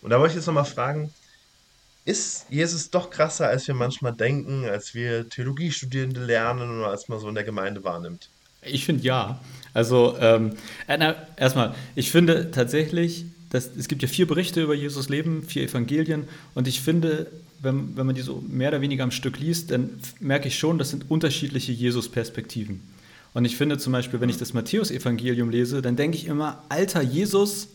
Und 0.02 0.10
da 0.10 0.18
wollte 0.18 0.32
ich 0.32 0.36
jetzt 0.36 0.46
nochmal 0.46 0.64
fragen, 0.64 1.12
ist 2.04 2.46
Jesus 2.50 2.90
doch 2.90 3.08
krasser, 3.08 3.48
als 3.48 3.66
wir 3.66 3.74
manchmal 3.74 4.12
denken, 4.12 4.68
als 4.68 4.94
wir 4.94 5.28
Theologiestudierende 5.28 6.22
lernen 6.22 6.78
oder 6.78 6.88
als 6.88 7.08
man 7.08 7.18
so 7.18 7.28
in 7.28 7.34
der 7.34 7.44
Gemeinde 7.44 7.82
wahrnimmt? 7.82 8.28
Ich 8.62 8.84
finde 8.84 9.02
ja. 9.04 9.40
Also 9.72 10.16
ähm, 10.20 10.54
äh, 10.86 11.14
erstmal, 11.36 11.74
ich 11.94 12.10
finde 12.10 12.50
tatsächlich, 12.50 13.24
dass, 13.50 13.70
es 13.76 13.88
gibt 13.88 14.02
ja 14.02 14.08
vier 14.08 14.26
Berichte 14.26 14.62
über 14.62 14.74
Jesus 14.74 15.08
Leben, 15.08 15.42
vier 15.44 15.62
Evangelien 15.62 16.28
und 16.54 16.68
ich 16.68 16.80
finde, 16.80 17.30
wenn, 17.64 17.96
wenn 17.96 18.06
man 18.06 18.14
die 18.14 18.22
so 18.22 18.42
mehr 18.46 18.68
oder 18.68 18.80
weniger 18.80 19.04
am 19.04 19.10
Stück 19.10 19.38
liest, 19.38 19.70
dann 19.70 19.90
merke 20.20 20.48
ich 20.48 20.58
schon, 20.58 20.78
das 20.78 20.90
sind 20.90 21.10
unterschiedliche 21.10 21.72
Jesus-Perspektiven. 21.72 22.80
Und 23.32 23.44
ich 23.44 23.56
finde 23.56 23.78
zum 23.78 23.92
Beispiel, 23.92 24.20
wenn 24.20 24.28
ich 24.28 24.38
das 24.38 24.54
Matthäus-Evangelium 24.54 25.50
lese, 25.50 25.82
dann 25.82 25.96
denke 25.96 26.16
ich 26.16 26.26
immer, 26.26 26.62
alter 26.68 27.02
Jesus, 27.02 27.68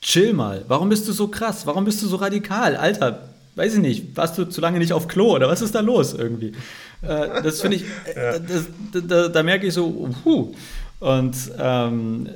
chill 0.00 0.32
mal, 0.32 0.64
warum 0.66 0.88
bist 0.88 1.06
du 1.06 1.12
so 1.12 1.28
krass, 1.28 1.66
warum 1.66 1.84
bist 1.84 2.02
du 2.02 2.08
so 2.08 2.16
radikal, 2.16 2.76
alter, 2.76 3.28
weiß 3.54 3.74
ich 3.74 3.80
nicht, 3.80 4.16
warst 4.16 4.36
du 4.36 4.44
zu 4.44 4.60
lange 4.60 4.78
nicht 4.78 4.92
auf 4.92 5.06
Klo 5.06 5.34
oder 5.34 5.48
was 5.48 5.62
ist 5.62 5.74
da 5.74 5.80
los 5.80 6.14
irgendwie? 6.14 6.52
Äh, 7.02 7.42
das 7.42 7.60
finde 7.60 7.76
ich, 7.76 7.84
äh, 8.06 8.40
das, 8.40 8.66
da, 9.06 9.28
da, 9.28 9.42
merke 9.42 9.66
ich 9.66 9.74
so, 9.74 10.10
puh. 10.22 10.52
Und 11.00 11.36
ähm, 11.58 12.28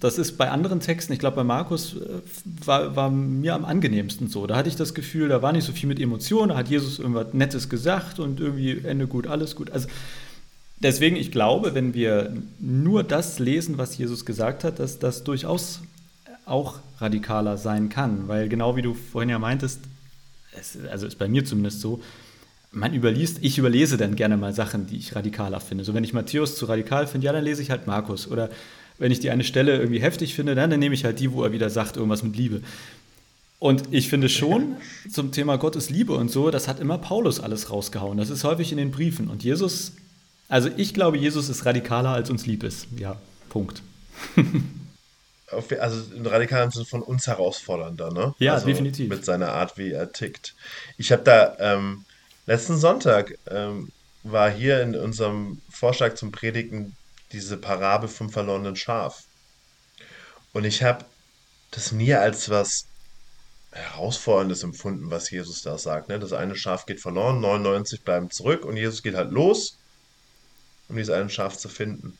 das 0.00 0.18
ist 0.18 0.36
bei 0.36 0.50
anderen 0.50 0.80
Texten, 0.80 1.12
ich 1.12 1.18
glaube 1.18 1.36
bei 1.36 1.44
Markus 1.44 1.94
äh, 1.94 2.20
war, 2.64 2.96
war, 2.96 3.10
mir 3.10 3.54
am 3.54 3.64
angenehmsten 3.64 4.28
so. 4.28 4.46
Da 4.46 4.56
hatte 4.56 4.68
ich 4.68 4.76
das 4.76 4.94
Gefühl, 4.94 5.28
da 5.28 5.42
war 5.42 5.52
nicht 5.52 5.64
so 5.64 5.72
viel 5.72 5.88
mit 5.88 6.00
Emotionen, 6.00 6.48
da 6.48 6.56
hat 6.56 6.68
Jesus 6.68 6.98
irgendwas 6.98 7.34
Nettes 7.34 7.68
gesagt 7.68 8.18
und 8.18 8.40
irgendwie 8.40 8.80
Ende 8.84 9.06
gut, 9.06 9.26
alles 9.26 9.54
gut. 9.54 9.70
Also 9.70 9.88
deswegen, 10.80 11.16
ich 11.16 11.30
glaube, 11.30 11.74
wenn 11.74 11.94
wir 11.94 12.32
nur 12.58 13.04
das 13.04 13.38
lesen, 13.38 13.78
was 13.78 13.96
Jesus 13.96 14.24
gesagt 14.24 14.64
hat, 14.64 14.78
dass 14.78 14.98
das 14.98 15.22
durchaus 15.22 15.80
auch 16.46 16.80
radikaler 16.98 17.58
sein 17.58 17.88
kann. 17.88 18.28
Weil 18.28 18.48
genau 18.48 18.76
wie 18.76 18.82
du 18.82 18.94
vorhin 18.94 19.28
ja 19.28 19.38
meintest, 19.38 19.80
es, 20.58 20.78
also 20.90 21.06
ist 21.06 21.18
bei 21.18 21.28
mir 21.28 21.44
zumindest 21.44 21.80
so, 21.80 22.00
man 22.76 22.92
überliest, 22.92 23.38
ich 23.40 23.56
überlese 23.58 23.96
dann 23.96 24.16
gerne 24.16 24.36
mal 24.36 24.52
Sachen, 24.52 24.86
die 24.86 24.96
ich 24.96 25.16
radikaler 25.16 25.60
finde. 25.60 25.82
So 25.82 25.94
wenn 25.94 26.04
ich 26.04 26.12
Matthäus 26.12 26.56
zu 26.56 26.66
radikal 26.66 27.06
finde, 27.06 27.24
ja, 27.24 27.32
dann 27.32 27.42
lese 27.42 27.62
ich 27.62 27.70
halt 27.70 27.86
Markus. 27.86 28.30
Oder 28.30 28.50
wenn 28.98 29.10
ich 29.10 29.20
die 29.20 29.30
eine 29.30 29.44
Stelle 29.44 29.78
irgendwie 29.78 30.00
heftig 30.00 30.34
finde, 30.34 30.54
dann, 30.54 30.70
dann 30.70 30.78
nehme 30.78 30.94
ich 30.94 31.04
halt 31.04 31.18
die, 31.18 31.32
wo 31.32 31.42
er 31.42 31.52
wieder 31.52 31.70
sagt, 31.70 31.96
irgendwas 31.96 32.22
mit 32.22 32.36
Liebe. 32.36 32.60
Und 33.58 33.84
ich 33.92 34.08
finde 34.10 34.28
schon, 34.28 34.76
zum 35.10 35.32
Thema 35.32 35.56
Gottes 35.56 35.88
Liebe 35.88 36.12
und 36.12 36.30
so, 36.30 36.50
das 36.50 36.68
hat 36.68 36.78
immer 36.78 36.98
Paulus 36.98 37.40
alles 37.40 37.70
rausgehauen. 37.70 38.18
Das 38.18 38.28
ist 38.28 38.44
häufig 38.44 38.70
in 38.72 38.78
den 38.78 38.90
Briefen. 38.90 39.28
Und 39.28 39.42
Jesus, 39.42 39.92
also 40.48 40.68
ich 40.76 40.92
glaube, 40.92 41.16
Jesus 41.16 41.48
ist 41.48 41.64
radikaler, 41.64 42.10
als 42.10 42.28
uns 42.28 42.44
lieb 42.44 42.62
ist. 42.62 42.88
Ja, 42.98 43.16
Punkt. 43.48 43.82
also 45.80 46.14
im 46.14 46.26
radikalen 46.26 46.70
Sinne 46.70 46.84
von 46.84 47.00
uns 47.00 47.26
herausfordernder, 47.26 48.12
ne? 48.12 48.34
Ja, 48.38 48.54
also 48.54 48.66
definitiv. 48.66 49.08
Mit 49.08 49.24
seiner 49.24 49.52
Art, 49.52 49.78
wie 49.78 49.92
er 49.92 50.12
tickt. 50.12 50.54
Ich 50.98 51.10
habe 51.10 51.22
da 51.22 51.56
ähm, 51.58 52.04
letzten 52.46 52.78
Sonntag 52.78 53.38
ähm, 53.48 53.90
war 54.22 54.50
hier 54.50 54.82
in 54.82 54.96
unserem 54.96 55.60
Vorschlag 55.70 56.14
zum 56.14 56.32
Predigen 56.32 56.96
diese 57.32 57.56
Parabel 57.56 58.08
vom 58.08 58.30
verlorenen 58.30 58.76
Schaf. 58.76 59.24
Und 60.52 60.64
ich 60.64 60.82
habe 60.82 61.04
das 61.70 61.92
nie 61.92 62.14
als 62.14 62.48
was 62.48 62.86
Herausforderndes 63.72 64.62
empfunden, 64.62 65.10
was 65.10 65.30
Jesus 65.30 65.62
da 65.62 65.76
sagt. 65.76 66.08
Ne? 66.08 66.18
Das 66.18 66.32
eine 66.32 66.56
Schaf 66.56 66.86
geht 66.86 67.00
verloren, 67.00 67.40
99 67.40 68.02
bleiben 68.02 68.30
zurück 68.30 68.64
und 68.64 68.76
Jesus 68.76 69.02
geht 69.02 69.14
halt 69.14 69.32
los, 69.32 69.76
um 70.88 70.96
dieses 70.96 71.14
eine 71.14 71.28
Schaf 71.28 71.56
zu 71.58 71.68
finden. 71.68 72.16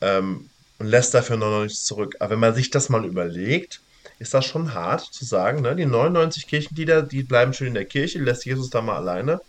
Ähm, 0.00 0.48
und 0.78 0.86
lässt 0.86 1.12
dafür 1.12 1.36
99 1.36 1.78
zurück. 1.84 2.16
Aber 2.20 2.30
wenn 2.30 2.38
man 2.38 2.54
sich 2.54 2.70
das 2.70 2.88
mal 2.88 3.04
überlegt, 3.04 3.82
ist 4.20 4.34
das 4.34 4.44
schon 4.44 4.74
hart 4.74 5.00
zu 5.00 5.24
sagen, 5.24 5.62
ne? 5.62 5.74
die 5.74 5.86
99 5.86 6.46
Kirchenglieder, 6.46 7.02
die 7.02 7.22
bleiben 7.22 7.54
schön 7.54 7.68
in 7.68 7.74
der 7.74 7.86
Kirche, 7.86 8.18
lässt 8.18 8.44
Jesus 8.44 8.68
da 8.68 8.82
mal 8.82 8.96
alleine 8.96 9.40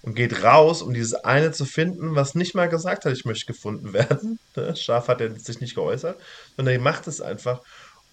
und 0.00 0.14
geht 0.14 0.42
raus, 0.42 0.80
um 0.80 0.94
dieses 0.94 1.14
eine 1.14 1.52
zu 1.52 1.66
finden, 1.66 2.14
was 2.14 2.34
nicht 2.34 2.54
mal 2.54 2.68
gesagt 2.68 3.04
hat, 3.04 3.12
ich 3.12 3.26
möchte 3.26 3.44
gefunden 3.44 3.92
werden. 3.92 4.38
Ne? 4.56 4.74
Schaf 4.74 5.08
hat 5.08 5.20
er 5.20 5.38
sich 5.38 5.60
nicht 5.60 5.74
geäußert, 5.74 6.18
sondern 6.56 6.74
er 6.74 6.80
macht 6.80 7.06
es 7.06 7.20
einfach 7.20 7.60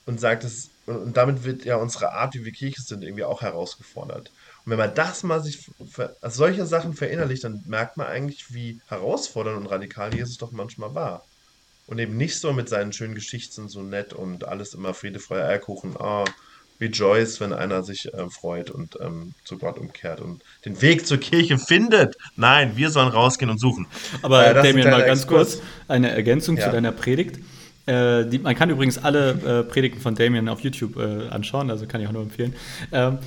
und 0.05 0.19
sagt 0.19 0.43
es, 0.43 0.69
und 0.85 1.15
damit 1.15 1.45
wird 1.45 1.63
ja 1.63 1.77
unsere 1.77 2.11
Art, 2.11 2.33
wie 2.35 2.43
wir 2.43 2.51
Kirche 2.51 2.81
sind, 2.81 3.03
irgendwie 3.03 3.23
auch 3.23 3.41
herausgefordert. 3.41 4.29
Und 4.65 4.71
wenn 4.71 4.77
man 4.77 4.93
das 4.93 5.23
mal 5.23 5.41
sich, 5.41 5.71
also 6.19 6.37
solche 6.37 6.65
Sachen 6.65 6.93
verinnerlicht, 6.93 7.45
dann 7.45 7.63
merkt 7.65 7.95
man 7.95 8.07
eigentlich, 8.07 8.53
wie 8.53 8.81
herausfordernd 8.87 9.57
und 9.57 9.67
radikal 9.67 10.13
Jesus 10.13 10.37
doch 10.37 10.51
manchmal 10.51 10.93
war. 10.93 11.23
Und 11.85 11.99
eben 11.99 12.15
nicht 12.15 12.39
so 12.39 12.53
mit 12.53 12.69
seinen 12.69 12.93
schönen 12.93 13.15
Geschichten 13.15 13.67
so 13.67 13.81
nett 13.81 14.13
und 14.13 14.47
alles 14.47 14.73
immer 14.73 14.93
Friede, 14.93 15.19
Freude, 15.19 15.45
Eierkuchen. 15.45 15.97
Ah, 15.97 16.23
rejoice, 16.79 17.39
wenn 17.39 17.53
einer 17.53 17.83
sich 17.83 18.13
äh, 18.13 18.29
freut 18.29 18.69
und 18.69 18.97
ähm, 19.01 19.33
zu 19.43 19.57
Gott 19.57 19.77
umkehrt 19.77 20.19
und 20.21 20.43
den 20.65 20.81
Weg 20.81 21.05
zur 21.05 21.17
Kirche 21.17 21.57
findet. 21.57 22.15
Nein, 22.35 22.73
wir 22.75 22.89
sollen 22.89 23.09
rausgehen 23.09 23.49
und 23.49 23.59
suchen. 23.59 23.87
Aber 24.21 24.45
äh, 24.45 24.53
Damien, 24.53 24.89
mal 24.89 25.05
ganz 25.05 25.21
Exkurs. 25.21 25.57
kurz 25.57 25.67
eine 25.87 26.11
Ergänzung 26.11 26.57
ja. 26.57 26.65
zu 26.65 26.71
deiner 26.71 26.91
Predigt. 26.91 27.37
Äh, 27.85 28.25
die, 28.25 28.39
man 28.39 28.55
kann 28.55 28.69
übrigens 28.69 28.97
alle 28.97 29.31
äh, 29.31 29.63
Predigten 29.63 29.99
von 29.99 30.15
Damien 30.15 30.47
auf 30.47 30.61
YouTube 30.61 30.97
äh, 30.97 31.27
anschauen, 31.27 31.69
also 31.69 31.85
kann 31.85 32.01
ich 32.01 32.07
auch 32.07 32.13
nur 32.13 32.23
empfehlen. 32.23 32.55
Ähm, 32.91 33.19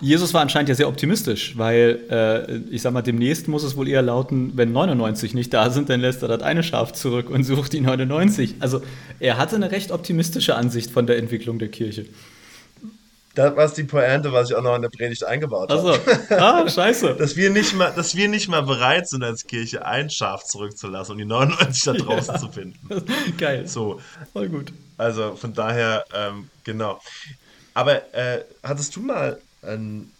Jesus 0.00 0.34
war 0.34 0.40
anscheinend 0.40 0.68
ja 0.68 0.74
sehr 0.74 0.88
optimistisch, 0.88 1.56
weil 1.56 2.00
äh, 2.10 2.56
ich 2.74 2.82
sag 2.82 2.92
mal, 2.92 3.02
demnächst 3.02 3.48
muss 3.48 3.64
es 3.64 3.76
wohl 3.76 3.88
eher 3.88 4.02
lauten, 4.02 4.52
wenn 4.56 4.72
99 4.72 5.34
nicht 5.34 5.52
da 5.52 5.70
sind, 5.70 5.90
dann 5.90 6.00
lässt 6.00 6.22
er 6.22 6.28
das 6.28 6.42
eine 6.42 6.62
Schaf 6.62 6.92
zurück 6.92 7.30
und 7.30 7.44
sucht 7.44 7.72
die 7.72 7.80
99. 7.80 8.56
Also 8.60 8.82
er 9.20 9.36
hatte 9.38 9.56
eine 9.56 9.70
recht 9.70 9.90
optimistische 9.90 10.54
Ansicht 10.54 10.90
von 10.90 11.06
der 11.06 11.18
Entwicklung 11.18 11.58
der 11.58 11.68
Kirche. 11.68 12.06
Das 13.34 13.56
war 13.56 13.68
die 13.68 13.82
Pointe, 13.82 14.32
was 14.32 14.50
ich 14.50 14.56
auch 14.56 14.62
noch 14.62 14.76
in 14.76 14.82
der 14.82 14.90
Predigt 14.90 15.24
eingebaut 15.24 15.70
habe. 15.70 15.94
Achso. 15.94 16.34
Ah, 16.36 16.68
scheiße. 16.68 17.14
dass, 17.18 17.34
wir 17.34 17.50
nicht 17.50 17.74
mal, 17.74 17.92
dass 17.94 18.14
wir 18.14 18.28
nicht 18.28 18.48
mal 18.48 18.62
bereit 18.62 19.08
sind, 19.08 19.24
als 19.24 19.46
Kirche 19.46 19.84
ein 19.84 20.08
Schaf 20.08 20.44
zurückzulassen 20.44 21.12
und 21.12 21.18
die 21.18 21.24
99 21.24 21.82
da 21.82 21.92
draußen 21.94 22.34
ja. 22.34 22.40
zu 22.40 22.48
finden. 22.52 22.78
Geil. 23.38 23.66
So. 23.66 24.00
Voll 24.32 24.48
gut. 24.48 24.72
Also 24.96 25.34
von 25.34 25.52
daher, 25.52 26.04
ähm, 26.14 26.48
genau. 26.62 27.00
Aber 27.74 28.14
äh, 28.14 28.44
hattest 28.62 28.94
du 28.94 29.00
mal 29.00 29.40
ein, 29.66 30.10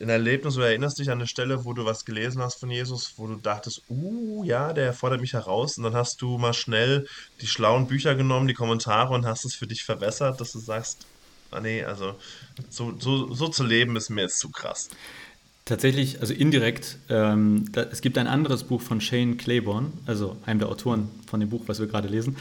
ein 0.00 0.08
Erlebnis 0.08 0.56
oder 0.56 0.68
erinnerst 0.68 0.98
dich 0.98 1.10
an 1.10 1.18
eine 1.18 1.26
Stelle, 1.26 1.64
wo 1.64 1.72
du 1.72 1.84
was 1.84 2.04
gelesen 2.04 2.42
hast 2.42 2.60
von 2.60 2.70
Jesus, 2.70 3.14
wo 3.16 3.26
du 3.26 3.36
dachtest, 3.36 3.82
uh, 3.88 4.44
ja, 4.44 4.72
der 4.72 4.92
fordert 4.92 5.20
mich 5.20 5.32
heraus 5.32 5.78
und 5.78 5.84
dann 5.84 5.94
hast 5.94 6.20
du 6.20 6.38
mal 6.38 6.54
schnell 6.54 7.06
die 7.40 7.46
schlauen 7.46 7.86
Bücher 7.86 8.14
genommen, 8.14 8.48
die 8.48 8.54
Kommentare 8.54 9.14
und 9.14 9.26
hast 9.26 9.44
es 9.44 9.54
für 9.54 9.66
dich 9.66 9.84
verbessert, 9.84 10.40
dass 10.40 10.52
du 10.52 10.58
sagst, 10.58 11.06
ah 11.50 11.60
nee, 11.60 11.84
also 11.84 12.14
so, 12.68 12.94
so, 12.98 13.32
so 13.32 13.48
zu 13.48 13.64
leben 13.64 13.96
ist 13.96 14.10
mir 14.10 14.22
jetzt 14.22 14.38
zu 14.38 14.50
krass. 14.50 14.90
Tatsächlich, 15.64 16.20
also 16.20 16.32
indirekt, 16.32 16.96
ähm, 17.08 17.66
da, 17.72 17.82
es 17.82 18.00
gibt 18.00 18.18
ein 18.18 18.28
anderes 18.28 18.62
Buch 18.62 18.80
von 18.80 19.00
Shane 19.00 19.36
Claiborne, 19.36 19.92
also 20.06 20.36
einem 20.46 20.60
der 20.60 20.68
Autoren 20.68 21.10
von 21.26 21.40
dem 21.40 21.48
Buch, 21.48 21.62
was 21.66 21.80
wir 21.80 21.88
gerade 21.88 22.06
lesen. 22.06 22.36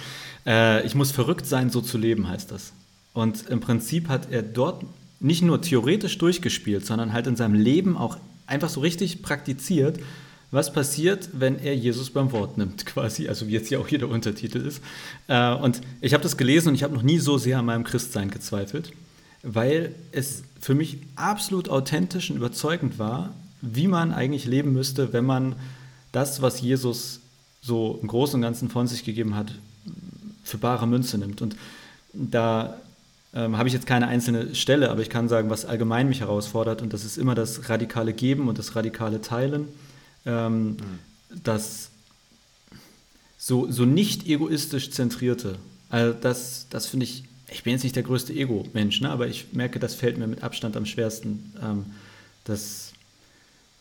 Äh, 0.45 0.85
ich 0.85 0.93
muss 0.93 1.11
verrückt 1.11 1.47
sein, 1.47 1.71
so 1.71 1.81
zu 1.81 1.97
leben, 1.97 2.27
heißt 2.27 2.51
das. 2.51 2.73
Und 3.13 3.47
im 3.49 3.61
Prinzip 3.61 4.09
hat 4.09 4.31
er 4.31 4.43
dort 4.43 4.83
nicht 5.19 5.41
nur 5.41 5.61
theoretisch 5.61 6.17
durchgespielt, 6.17 6.85
sondern 6.85 7.13
halt 7.13 7.27
in 7.27 7.35
seinem 7.35 7.55
Leben 7.55 7.97
auch 7.97 8.17
einfach 8.47 8.69
so 8.69 8.81
richtig 8.81 9.21
praktiziert, 9.21 9.99
was 10.51 10.71
passiert, 10.71 11.29
wenn 11.33 11.59
er 11.59 11.75
Jesus 11.75 12.11
beim 12.11 12.31
Wort 12.31 12.57
nimmt, 12.57 12.85
quasi, 12.85 13.27
also 13.27 13.47
wie 13.47 13.51
jetzt 13.51 13.69
ja 13.69 13.79
auch 13.79 13.87
hier 13.87 13.99
der 13.99 14.09
Untertitel 14.09 14.59
ist. 14.59 14.81
Äh, 15.27 15.53
und 15.53 15.81
ich 16.01 16.13
habe 16.13 16.23
das 16.23 16.37
gelesen 16.37 16.69
und 16.69 16.75
ich 16.75 16.83
habe 16.83 16.93
noch 16.93 17.03
nie 17.03 17.19
so 17.19 17.37
sehr 17.37 17.59
an 17.59 17.65
meinem 17.65 17.83
Christsein 17.83 18.31
gezweifelt, 18.31 18.91
weil 19.43 19.93
es 20.11 20.43
für 20.59 20.75
mich 20.75 20.97
absolut 21.15 21.69
authentisch 21.69 22.29
und 22.29 22.37
überzeugend 22.37 22.99
war, 22.99 23.33
wie 23.61 23.87
man 23.87 24.13
eigentlich 24.13 24.45
leben 24.45 24.73
müsste, 24.73 25.13
wenn 25.13 25.25
man 25.25 25.55
das, 26.11 26.41
was 26.41 26.61
Jesus 26.61 27.19
so 27.61 27.99
im 28.01 28.07
Großen 28.07 28.35
und 28.35 28.41
Ganzen 28.41 28.69
von 28.69 28.87
sich 28.87 29.03
gegeben 29.03 29.35
hat, 29.35 29.51
für 30.43 30.57
bare 30.57 30.87
Münze 30.87 31.17
nimmt. 31.17 31.41
Und 31.41 31.55
da 32.13 32.79
ähm, 33.35 33.57
habe 33.57 33.67
ich 33.67 33.73
jetzt 33.73 33.85
keine 33.85 34.07
einzelne 34.07 34.55
Stelle, 34.55 34.89
aber 34.89 35.01
ich 35.01 35.09
kann 35.09 35.27
sagen, 35.27 35.49
was 35.49 35.65
allgemein 35.65 36.07
mich 36.07 36.21
herausfordert, 36.21 36.81
und 36.81 36.93
das 36.93 37.03
ist 37.03 37.17
immer 37.17 37.35
das 37.35 37.69
radikale 37.69 38.13
Geben 38.13 38.47
und 38.47 38.57
das 38.57 38.75
radikale 38.75 39.21
Teilen, 39.21 39.67
ähm, 40.25 40.67
mhm. 40.67 40.77
das 41.43 41.89
so, 43.37 43.69
so 43.69 43.85
nicht 43.85 44.25
egoistisch 44.25 44.89
zentrierte. 44.91 45.57
Also 45.89 46.17
das, 46.19 46.67
das 46.69 46.87
finde 46.87 47.03
ich, 47.03 47.25
ich 47.51 47.63
bin 47.63 47.73
jetzt 47.73 47.83
nicht 47.83 47.95
der 47.95 48.03
größte 48.03 48.33
Ego-Mensch, 48.33 49.01
ne, 49.01 49.09
aber 49.09 49.27
ich 49.27 49.47
merke, 49.51 49.79
das 49.79 49.93
fällt 49.95 50.17
mir 50.17 50.27
mit 50.27 50.41
Abstand 50.41 50.77
am 50.77 50.85
schwersten. 50.85 51.53
Ähm, 51.61 51.85
das, 52.45 52.93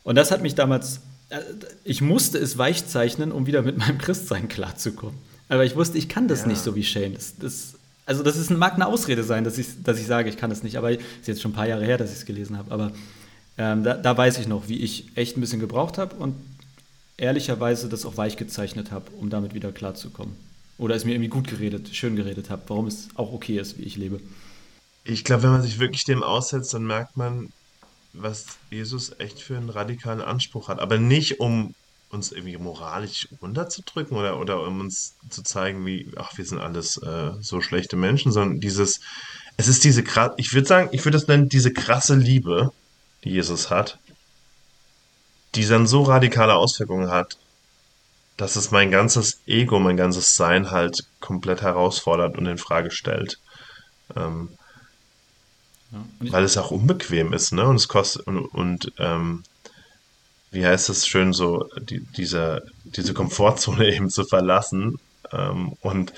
und 0.02 0.16
das 0.16 0.32
hat 0.32 0.42
mich 0.42 0.56
damals, 0.56 1.00
äh, 1.28 1.40
ich 1.84 2.00
musste 2.00 2.38
es 2.38 2.58
weichzeichnen, 2.58 3.30
um 3.30 3.46
wieder 3.46 3.62
mit 3.62 3.78
meinem 3.78 3.98
Christsein 3.98 4.48
klarzukommen. 4.48 5.16
Aber 5.48 5.64
ich 5.64 5.76
wusste, 5.76 5.96
ich 5.96 6.08
kann 6.08 6.26
das 6.26 6.40
ja. 6.42 6.48
nicht 6.48 6.62
so 6.62 6.74
wie 6.74 6.82
Shane. 6.82 7.14
Das, 7.14 7.34
das, 7.38 7.74
also 8.06 8.22
das 8.22 8.36
ist, 8.36 8.50
mag 8.50 8.74
eine 8.74 8.86
Ausrede 8.86 9.22
sein, 9.24 9.44
dass 9.44 9.58
ich, 9.58 9.82
dass 9.82 9.98
ich 9.98 10.06
sage, 10.06 10.28
ich 10.28 10.36
kann 10.36 10.50
es 10.50 10.62
nicht. 10.62 10.76
Aber 10.76 10.90
es 10.90 10.98
ist 10.98 11.28
jetzt 11.28 11.42
schon 11.42 11.52
ein 11.52 11.54
paar 11.54 11.66
Jahre 11.66 11.84
her, 11.84 11.98
dass 11.98 12.10
ich 12.10 12.18
es 12.18 12.26
gelesen 12.26 12.58
habe. 12.58 12.70
Aber 12.70 12.92
ähm, 13.56 13.84
da, 13.84 13.94
da, 13.94 14.16
weiß 14.16 14.38
ich 14.38 14.48
noch, 14.48 14.68
wie 14.68 14.80
ich 14.80 15.16
echt 15.16 15.36
ein 15.36 15.40
bisschen 15.40 15.60
gebraucht 15.60 15.98
habe 15.98 16.16
und 16.16 16.34
ehrlicherweise 17.16 17.88
das 17.88 18.04
auch 18.04 18.16
weich 18.16 18.36
gezeichnet 18.36 18.90
habe, 18.90 19.10
um 19.18 19.30
damit 19.30 19.54
wieder 19.54 19.72
klarzukommen. 19.72 20.36
Oder 20.76 20.96
es 20.96 21.04
mir 21.04 21.12
irgendwie 21.12 21.28
gut 21.28 21.46
geredet, 21.46 21.94
schön 21.94 22.16
geredet 22.16 22.50
habe, 22.50 22.62
warum 22.66 22.88
es 22.88 23.08
auch 23.14 23.32
okay 23.32 23.58
ist, 23.58 23.78
wie 23.78 23.84
ich 23.84 23.96
lebe. 23.96 24.20
Ich 25.04 25.22
glaube, 25.22 25.44
wenn 25.44 25.50
man 25.50 25.62
sich 25.62 25.78
wirklich 25.78 26.04
dem 26.04 26.22
aussetzt, 26.22 26.74
dann 26.74 26.86
merkt 26.86 27.16
man, 27.16 27.50
was 28.12 28.46
Jesus 28.70 29.12
echt 29.18 29.38
für 29.40 29.56
einen 29.56 29.70
radikalen 29.70 30.20
Anspruch 30.20 30.68
hat. 30.68 30.80
Aber 30.80 30.98
nicht 30.98 31.40
um 31.40 31.74
uns 32.14 32.32
irgendwie 32.32 32.56
moralisch 32.56 33.28
runterzudrücken 33.42 34.16
oder, 34.16 34.38
oder 34.38 34.62
um 34.66 34.80
uns 34.80 35.16
zu 35.28 35.42
zeigen, 35.42 35.84
wie, 35.84 36.10
ach, 36.16 36.36
wir 36.38 36.44
sind 36.44 36.60
alles 36.60 36.96
äh, 36.98 37.32
so 37.40 37.60
schlechte 37.60 37.96
Menschen, 37.96 38.32
sondern 38.32 38.60
dieses, 38.60 39.00
es 39.56 39.68
ist 39.68 39.84
diese 39.84 40.02
krasse, 40.02 40.34
ich 40.38 40.54
würde 40.54 40.66
sagen, 40.66 40.88
ich 40.92 41.04
würde 41.04 41.18
das 41.18 41.28
nennen, 41.28 41.48
diese 41.48 41.72
krasse 41.72 42.14
Liebe, 42.14 42.72
die 43.24 43.30
Jesus 43.30 43.70
hat, 43.70 43.98
die 45.54 45.66
dann 45.66 45.86
so 45.86 46.02
radikale 46.02 46.54
Auswirkungen 46.54 47.10
hat, 47.10 47.36
dass 48.36 48.56
es 48.56 48.70
mein 48.70 48.90
ganzes 48.90 49.40
Ego, 49.46 49.78
mein 49.78 49.96
ganzes 49.96 50.34
Sein 50.34 50.70
halt 50.70 51.04
komplett 51.20 51.62
herausfordert 51.62 52.36
und 52.38 52.46
in 52.46 52.58
Frage 52.58 52.90
stellt. 52.90 53.38
Ähm, 54.16 54.48
Ja. 55.92 56.32
Weil 56.32 56.44
es 56.44 56.56
auch 56.56 56.72
unbequem 56.72 57.32
ist, 57.32 57.52
ne? 57.52 57.64
Und 57.64 57.76
es 57.76 57.86
kostet 57.86 58.26
und, 58.26 58.46
und 58.46 58.92
ähm, 58.98 59.44
wie 60.54 60.64
heißt 60.64 60.88
es 60.88 61.06
schön, 61.06 61.32
so 61.32 61.68
die, 61.78 62.00
diese, 62.00 62.62
diese 62.84 63.14
Komfortzone 63.14 63.88
eben 63.94 64.10
zu 64.10 64.24
verlassen. 64.24 64.98
Ähm, 65.32 65.74
und 65.80 66.12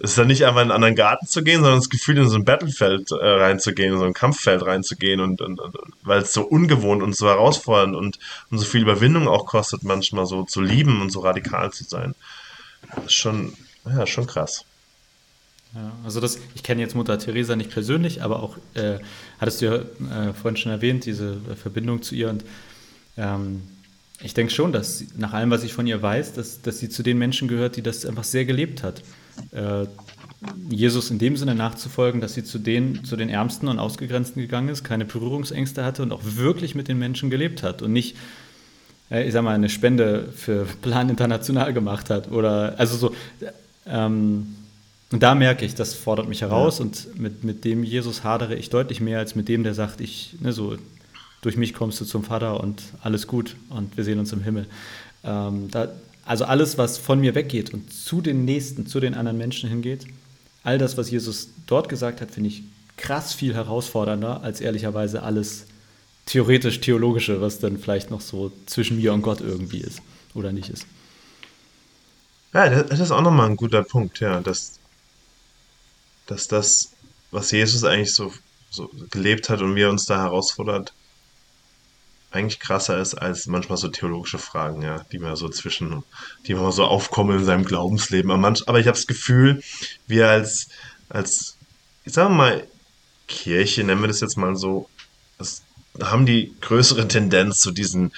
es 0.00 0.10
ist 0.10 0.18
dann 0.18 0.26
nicht 0.26 0.44
einfach 0.44 0.60
in 0.60 0.70
einen 0.70 0.72
anderen 0.72 0.96
Garten 0.96 1.26
zu 1.26 1.42
gehen, 1.42 1.62
sondern 1.62 1.78
das 1.78 1.88
Gefühl, 1.88 2.18
in 2.18 2.28
so 2.28 2.36
ein 2.36 2.44
Battlefeld 2.44 3.10
äh, 3.12 3.14
reinzugehen, 3.14 3.92
in 3.92 3.98
so 3.98 4.04
ein 4.04 4.12
Kampffeld 4.12 4.64
reinzugehen 4.64 5.20
und, 5.20 5.40
und, 5.40 5.60
und 5.60 5.76
weil 6.02 6.20
es 6.20 6.32
so 6.32 6.42
ungewohnt 6.42 7.02
und 7.02 7.16
so 7.16 7.28
herausfordernd 7.28 7.94
und, 7.94 8.18
und 8.50 8.58
so 8.58 8.64
viel 8.64 8.82
Überwindung 8.82 9.28
auch 9.28 9.46
kostet, 9.46 9.84
manchmal 9.84 10.26
so 10.26 10.42
zu 10.44 10.60
lieben 10.60 11.00
und 11.00 11.10
so 11.10 11.20
radikal 11.20 11.72
zu 11.72 11.84
sein. 11.84 12.14
Das 12.94 13.06
ist 13.06 13.14
schon, 13.14 13.54
ja, 13.86 14.06
schon 14.06 14.26
krass. 14.26 14.64
Ja, 15.74 15.92
also 16.04 16.20
das, 16.20 16.38
ich 16.54 16.62
kenne 16.62 16.82
jetzt 16.82 16.94
Mutter 16.94 17.18
Teresa 17.18 17.56
nicht 17.56 17.70
persönlich, 17.70 18.22
aber 18.22 18.42
auch, 18.42 18.56
äh, 18.74 18.98
hattest 19.40 19.60
du 19.60 19.66
ja 19.66 19.74
äh, 19.74 20.32
vorhin 20.32 20.56
schon 20.56 20.72
erwähnt, 20.72 21.04
diese 21.04 21.40
Verbindung 21.60 22.02
zu 22.02 22.14
ihr 22.14 22.30
und 22.30 22.44
ähm, 23.16 23.62
ich 24.20 24.34
denke 24.34 24.52
schon, 24.52 24.72
dass 24.72 25.04
nach 25.16 25.32
allem, 25.32 25.50
was 25.50 25.64
ich 25.64 25.72
von 25.72 25.86
ihr 25.86 26.00
weiß, 26.00 26.32
dass, 26.34 26.62
dass 26.62 26.78
sie 26.78 26.88
zu 26.88 27.02
den 27.02 27.18
Menschen 27.18 27.48
gehört, 27.48 27.76
die 27.76 27.82
das 27.82 28.06
einfach 28.06 28.24
sehr 28.24 28.44
gelebt 28.44 28.82
hat. 28.82 29.02
Äh, 29.52 29.86
Jesus 30.68 31.10
in 31.10 31.18
dem 31.18 31.36
Sinne 31.36 31.54
nachzufolgen, 31.54 32.20
dass 32.20 32.34
sie 32.34 32.44
zu 32.44 32.58
den, 32.58 33.04
zu 33.04 33.16
den 33.16 33.28
Ärmsten 33.28 33.68
und 33.68 33.78
Ausgegrenzten 33.78 34.40
gegangen 34.40 34.68
ist, 34.68 34.84
keine 34.84 35.04
Berührungsängste 35.04 35.84
hatte 35.84 36.02
und 36.02 36.12
auch 36.12 36.22
wirklich 36.22 36.74
mit 36.74 36.88
den 36.88 36.98
Menschen 36.98 37.30
gelebt 37.30 37.62
hat 37.62 37.82
und 37.82 37.92
nicht, 37.92 38.16
äh, 39.10 39.26
ich 39.26 39.32
sag 39.32 39.42
mal, 39.42 39.54
eine 39.54 39.68
Spende 39.68 40.28
für 40.34 40.66
Plan 40.82 41.08
International 41.08 41.72
gemacht 41.72 42.10
hat 42.10 42.30
oder, 42.30 42.74
also 42.78 42.96
so, 42.96 43.14
ähm, 43.86 44.54
und 45.12 45.22
da 45.22 45.34
merke 45.34 45.64
ich, 45.64 45.74
das 45.74 45.94
fordert 45.94 46.28
mich 46.28 46.42
heraus 46.42 46.78
ja. 46.78 46.86
und 46.86 47.18
mit, 47.18 47.44
mit 47.44 47.64
dem 47.64 47.84
Jesus 47.84 48.24
hadere 48.24 48.54
ich 48.54 48.70
deutlich 48.70 49.00
mehr 49.00 49.18
als 49.18 49.34
mit 49.34 49.48
dem, 49.48 49.62
der 49.62 49.74
sagt, 49.74 50.00
ich, 50.00 50.34
ne, 50.40 50.52
so, 50.52 50.76
durch 51.44 51.58
mich 51.58 51.74
kommst 51.74 52.00
du 52.00 52.06
zum 52.06 52.24
Vater 52.24 52.60
und 52.60 52.82
alles 53.02 53.26
gut 53.26 53.56
und 53.68 53.96
wir 53.98 54.04
sehen 54.04 54.18
uns 54.18 54.32
im 54.32 54.42
Himmel. 54.42 54.66
Ähm, 55.24 55.70
da, 55.70 55.92
also 56.24 56.46
alles, 56.46 56.78
was 56.78 56.96
von 56.96 57.20
mir 57.20 57.34
weggeht 57.34 57.74
und 57.74 57.92
zu 57.92 58.22
den 58.22 58.46
Nächsten, 58.46 58.86
zu 58.86 58.98
den 58.98 59.12
anderen 59.14 59.36
Menschen 59.36 59.68
hingeht, 59.68 60.06
all 60.62 60.78
das, 60.78 60.96
was 60.96 61.10
Jesus 61.10 61.50
dort 61.66 61.90
gesagt 61.90 62.22
hat, 62.22 62.30
finde 62.30 62.48
ich 62.48 62.62
krass 62.96 63.34
viel 63.34 63.52
herausfordernder 63.54 64.42
als 64.42 64.62
ehrlicherweise 64.62 65.22
alles 65.22 65.66
theoretisch-theologische, 66.26 67.42
was 67.42 67.58
dann 67.58 67.78
vielleicht 67.78 68.10
noch 68.10 68.22
so 68.22 68.50
zwischen 68.64 68.96
mir 68.96 69.12
und 69.12 69.20
Gott 69.20 69.42
irgendwie 69.42 69.80
ist 69.80 70.00
oder 70.32 70.50
nicht 70.50 70.70
ist. 70.70 70.86
Ja, 72.54 72.70
das 72.70 73.00
ist 73.00 73.10
auch 73.10 73.20
nochmal 73.20 73.50
ein 73.50 73.56
guter 73.56 73.82
Punkt, 73.82 74.20
ja, 74.20 74.40
dass, 74.40 74.78
dass 76.26 76.48
das, 76.48 76.92
was 77.30 77.50
Jesus 77.50 77.84
eigentlich 77.84 78.14
so, 78.14 78.32
so 78.70 78.90
gelebt 79.10 79.50
hat 79.50 79.60
und 79.60 79.74
wie 79.74 79.82
er 79.82 79.90
uns 79.90 80.06
da 80.06 80.22
herausfordert, 80.22 80.94
eigentlich 82.34 82.60
krasser 82.60 82.98
ist 82.98 83.14
als 83.14 83.46
manchmal 83.46 83.78
so 83.78 83.88
theologische 83.88 84.38
Fragen, 84.38 84.82
ja, 84.82 85.04
die 85.12 85.18
mir 85.18 85.36
so 85.36 85.48
zwischen, 85.48 86.02
die 86.46 86.54
mal 86.54 86.72
so 86.72 86.84
aufkommen 86.84 87.38
in 87.38 87.44
seinem 87.44 87.64
Glaubensleben. 87.64 88.30
Aber, 88.30 88.40
manch, 88.40 88.66
aber 88.66 88.80
ich 88.80 88.86
habe 88.86 88.96
das 88.96 89.06
Gefühl, 89.06 89.62
wir 90.06 90.28
als, 90.28 90.68
als, 91.08 91.56
ich 92.04 92.12
sage 92.12 92.32
mal, 92.32 92.66
Kirche, 93.28 93.84
nennen 93.84 94.00
wir 94.00 94.08
das 94.08 94.20
jetzt 94.20 94.36
mal 94.36 94.56
so, 94.56 94.88
das, 95.38 95.62
haben 96.02 96.26
die 96.26 96.54
größere 96.60 97.06
Tendenz 97.06 97.60
zu 97.60 97.70
diesen 97.70 98.12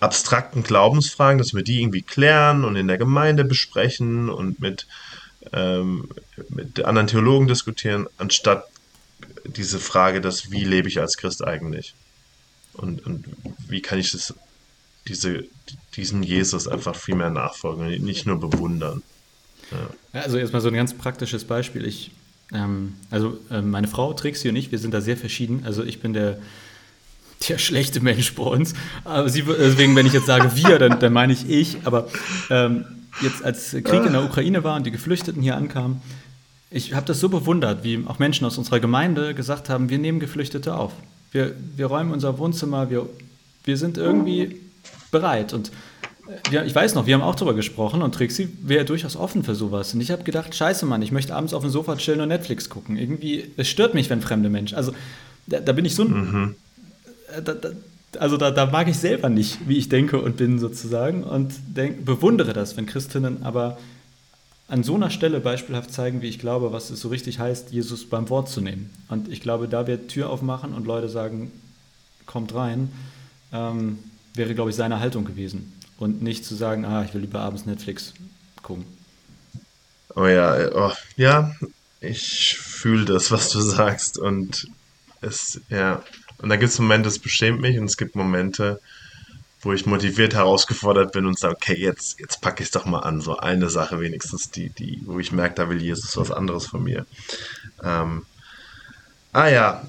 abstrakten 0.00 0.62
Glaubensfragen, 0.62 1.38
dass 1.38 1.54
wir 1.54 1.62
die 1.62 1.82
irgendwie 1.82 2.02
klären 2.02 2.64
und 2.64 2.76
in 2.76 2.86
der 2.86 2.98
Gemeinde 2.98 3.44
besprechen 3.44 4.28
und 4.30 4.60
mit, 4.60 4.86
ähm, 5.52 6.08
mit 6.48 6.84
anderen 6.84 7.08
Theologen 7.08 7.48
diskutieren, 7.48 8.06
anstatt 8.16 8.64
diese 9.44 9.80
Frage, 9.80 10.20
dass 10.20 10.50
wie 10.50 10.64
lebe 10.64 10.88
ich 10.88 11.00
als 11.00 11.16
Christ 11.16 11.44
eigentlich? 11.44 11.94
Und, 12.78 13.04
und 13.04 13.26
wie 13.68 13.82
kann 13.82 13.98
ich 13.98 14.12
das, 14.12 14.34
diese, 15.06 15.44
diesen 15.96 16.22
Jesus 16.22 16.68
einfach 16.68 16.94
viel 16.94 17.14
mehr 17.14 17.30
nachfolgen 17.30 17.86
nicht 18.04 18.26
nur 18.26 18.38
bewundern. 18.38 19.02
Ja. 19.70 20.22
Also 20.22 20.38
erstmal 20.38 20.62
so 20.62 20.68
ein 20.68 20.74
ganz 20.74 20.94
praktisches 20.94 21.44
Beispiel. 21.44 21.84
Ich, 21.84 22.10
ähm, 22.52 22.94
also 23.10 23.38
äh, 23.50 23.60
meine 23.60 23.88
Frau 23.88 24.12
Trixie 24.12 24.48
und 24.48 24.56
ich, 24.56 24.72
wir 24.72 24.78
sind 24.78 24.94
da 24.94 25.00
sehr 25.00 25.16
verschieden. 25.16 25.62
Also 25.64 25.82
ich 25.84 26.00
bin 26.00 26.12
der, 26.12 26.38
der 27.48 27.58
schlechte 27.58 28.00
Mensch 28.00 28.34
bei 28.34 28.44
uns. 28.44 28.74
Aber 29.04 29.28
sie, 29.28 29.42
deswegen, 29.42 29.94
wenn 29.96 30.06
ich 30.06 30.12
jetzt 30.12 30.26
sage 30.26 30.56
wir, 30.56 30.78
dann, 30.78 31.00
dann 31.00 31.12
meine 31.12 31.32
ich 31.32 31.48
ich. 31.48 31.78
Aber 31.84 32.08
ähm, 32.50 32.84
jetzt 33.20 33.44
als 33.44 33.72
Krieg 33.72 34.04
in 34.04 34.12
der 34.12 34.24
Ukraine 34.24 34.64
war 34.64 34.76
und 34.76 34.86
die 34.86 34.90
Geflüchteten 34.90 35.42
hier 35.42 35.56
ankamen, 35.56 36.00
ich 36.70 36.92
habe 36.92 37.06
das 37.06 37.18
so 37.20 37.28
bewundert, 37.30 37.82
wie 37.82 38.04
auch 38.06 38.18
Menschen 38.18 38.44
aus 38.46 38.58
unserer 38.58 38.78
Gemeinde 38.78 39.34
gesagt 39.34 39.70
haben, 39.70 39.88
wir 39.88 39.98
nehmen 39.98 40.20
Geflüchtete 40.20 40.74
auf. 40.74 40.92
Wir, 41.32 41.54
wir 41.76 41.86
räumen 41.86 42.12
unser 42.12 42.38
Wohnzimmer, 42.38 42.90
wir, 42.90 43.08
wir 43.64 43.76
sind 43.76 43.98
irgendwie 43.98 44.60
bereit. 45.10 45.52
Und 45.52 45.70
äh, 46.28 46.54
ja, 46.54 46.64
ich 46.64 46.74
weiß 46.74 46.94
noch, 46.94 47.06
wir 47.06 47.14
haben 47.14 47.22
auch 47.22 47.34
darüber 47.34 47.54
gesprochen 47.54 48.02
und 48.02 48.14
Trixie 48.14 48.48
wäre 48.62 48.84
durchaus 48.84 49.16
offen 49.16 49.44
für 49.44 49.54
sowas. 49.54 49.94
Und 49.94 50.00
ich 50.00 50.10
habe 50.10 50.24
gedacht, 50.24 50.54
scheiße 50.54 50.86
Mann, 50.86 51.02
ich 51.02 51.12
möchte 51.12 51.34
abends 51.34 51.52
auf 51.52 51.62
dem 51.62 51.70
Sofa 51.70 51.96
chillen 51.96 52.20
und 52.20 52.28
Netflix 52.28 52.68
gucken. 52.68 52.96
Irgendwie, 52.96 53.50
es 53.56 53.68
stört 53.68 53.94
mich, 53.94 54.10
wenn 54.10 54.20
fremde 54.20 54.48
Menschen. 54.48 54.76
Also 54.76 54.92
da, 55.46 55.60
da 55.60 55.72
bin 55.72 55.84
ich 55.84 55.94
so 55.94 56.04
ein. 56.04 56.10
Mhm. 56.10 56.54
Äh, 57.36 57.42
da, 57.42 57.54
da, 57.54 57.70
also 58.18 58.38
da, 58.38 58.50
da, 58.50 58.64
mag 58.64 58.88
ich 58.88 58.96
selber 58.96 59.28
nicht, 59.28 59.58
wie 59.68 59.76
ich 59.76 59.90
denke 59.90 60.20
und 60.20 60.38
bin 60.38 60.58
sozusagen. 60.58 61.24
Und 61.24 61.52
denk, 61.68 62.06
bewundere 62.06 62.54
das, 62.54 62.76
wenn 62.76 62.86
Christinnen 62.86 63.42
aber 63.42 63.78
an 64.68 64.82
so 64.82 64.94
einer 64.94 65.10
Stelle 65.10 65.40
beispielhaft 65.40 65.92
zeigen, 65.92 66.20
wie 66.20 66.28
ich 66.28 66.38
glaube, 66.38 66.72
was 66.72 66.90
es 66.90 67.00
so 67.00 67.08
richtig 67.08 67.38
heißt, 67.38 67.72
Jesus 67.72 68.08
beim 68.08 68.28
Wort 68.28 68.50
zu 68.50 68.60
nehmen. 68.60 68.90
Und 69.08 69.28
ich 69.28 69.40
glaube, 69.40 69.66
da 69.66 69.86
wir 69.86 70.06
Tür 70.08 70.28
aufmachen 70.28 70.74
und 70.74 70.86
Leute 70.86 71.08
sagen, 71.08 71.50
kommt 72.26 72.54
rein, 72.54 72.92
ähm, 73.52 73.98
wäre, 74.34 74.54
glaube 74.54 74.70
ich, 74.70 74.76
seine 74.76 75.00
Haltung 75.00 75.24
gewesen. 75.24 75.72
Und 75.98 76.22
nicht 76.22 76.44
zu 76.44 76.54
sagen, 76.54 76.84
ah, 76.84 77.02
ich 77.02 77.14
will 77.14 77.22
lieber 77.22 77.40
abends 77.40 77.66
Netflix 77.66 78.12
gucken. 78.62 78.84
Oh 80.14 80.26
ja, 80.26 80.70
oh, 80.74 80.92
ja, 81.16 81.54
ich 82.00 82.58
fühle 82.58 83.06
das, 83.06 83.30
was 83.30 83.50
du 83.50 83.60
sagst. 83.60 84.18
Und 84.18 84.68
es, 85.22 85.60
ja, 85.70 86.02
und 86.38 86.50
da 86.50 86.56
gibt 86.56 86.72
es 86.72 86.78
Momente, 86.78 87.08
es 87.08 87.18
beschämt 87.18 87.60
mich 87.60 87.78
und 87.78 87.86
es 87.86 87.96
gibt 87.96 88.14
Momente, 88.14 88.80
wo 89.62 89.72
ich 89.72 89.86
motiviert 89.86 90.34
herausgefordert 90.34 91.12
bin 91.12 91.26
und 91.26 91.38
sage, 91.38 91.56
okay, 91.56 91.76
jetzt, 91.76 92.20
jetzt 92.20 92.40
packe 92.40 92.62
ich 92.62 92.68
es 92.68 92.72
doch 92.72 92.84
mal 92.84 93.00
an, 93.00 93.20
so 93.20 93.36
eine 93.36 93.68
Sache 93.70 94.00
wenigstens, 94.00 94.50
die, 94.50 94.70
die, 94.70 95.02
wo 95.04 95.18
ich 95.18 95.32
merke, 95.32 95.56
da 95.56 95.68
will 95.68 95.82
Jesus 95.82 96.16
was 96.16 96.30
anderes 96.30 96.66
von 96.66 96.84
mir. 96.84 97.06
Ähm, 97.82 98.24
ah 99.32 99.48
ja, 99.48 99.88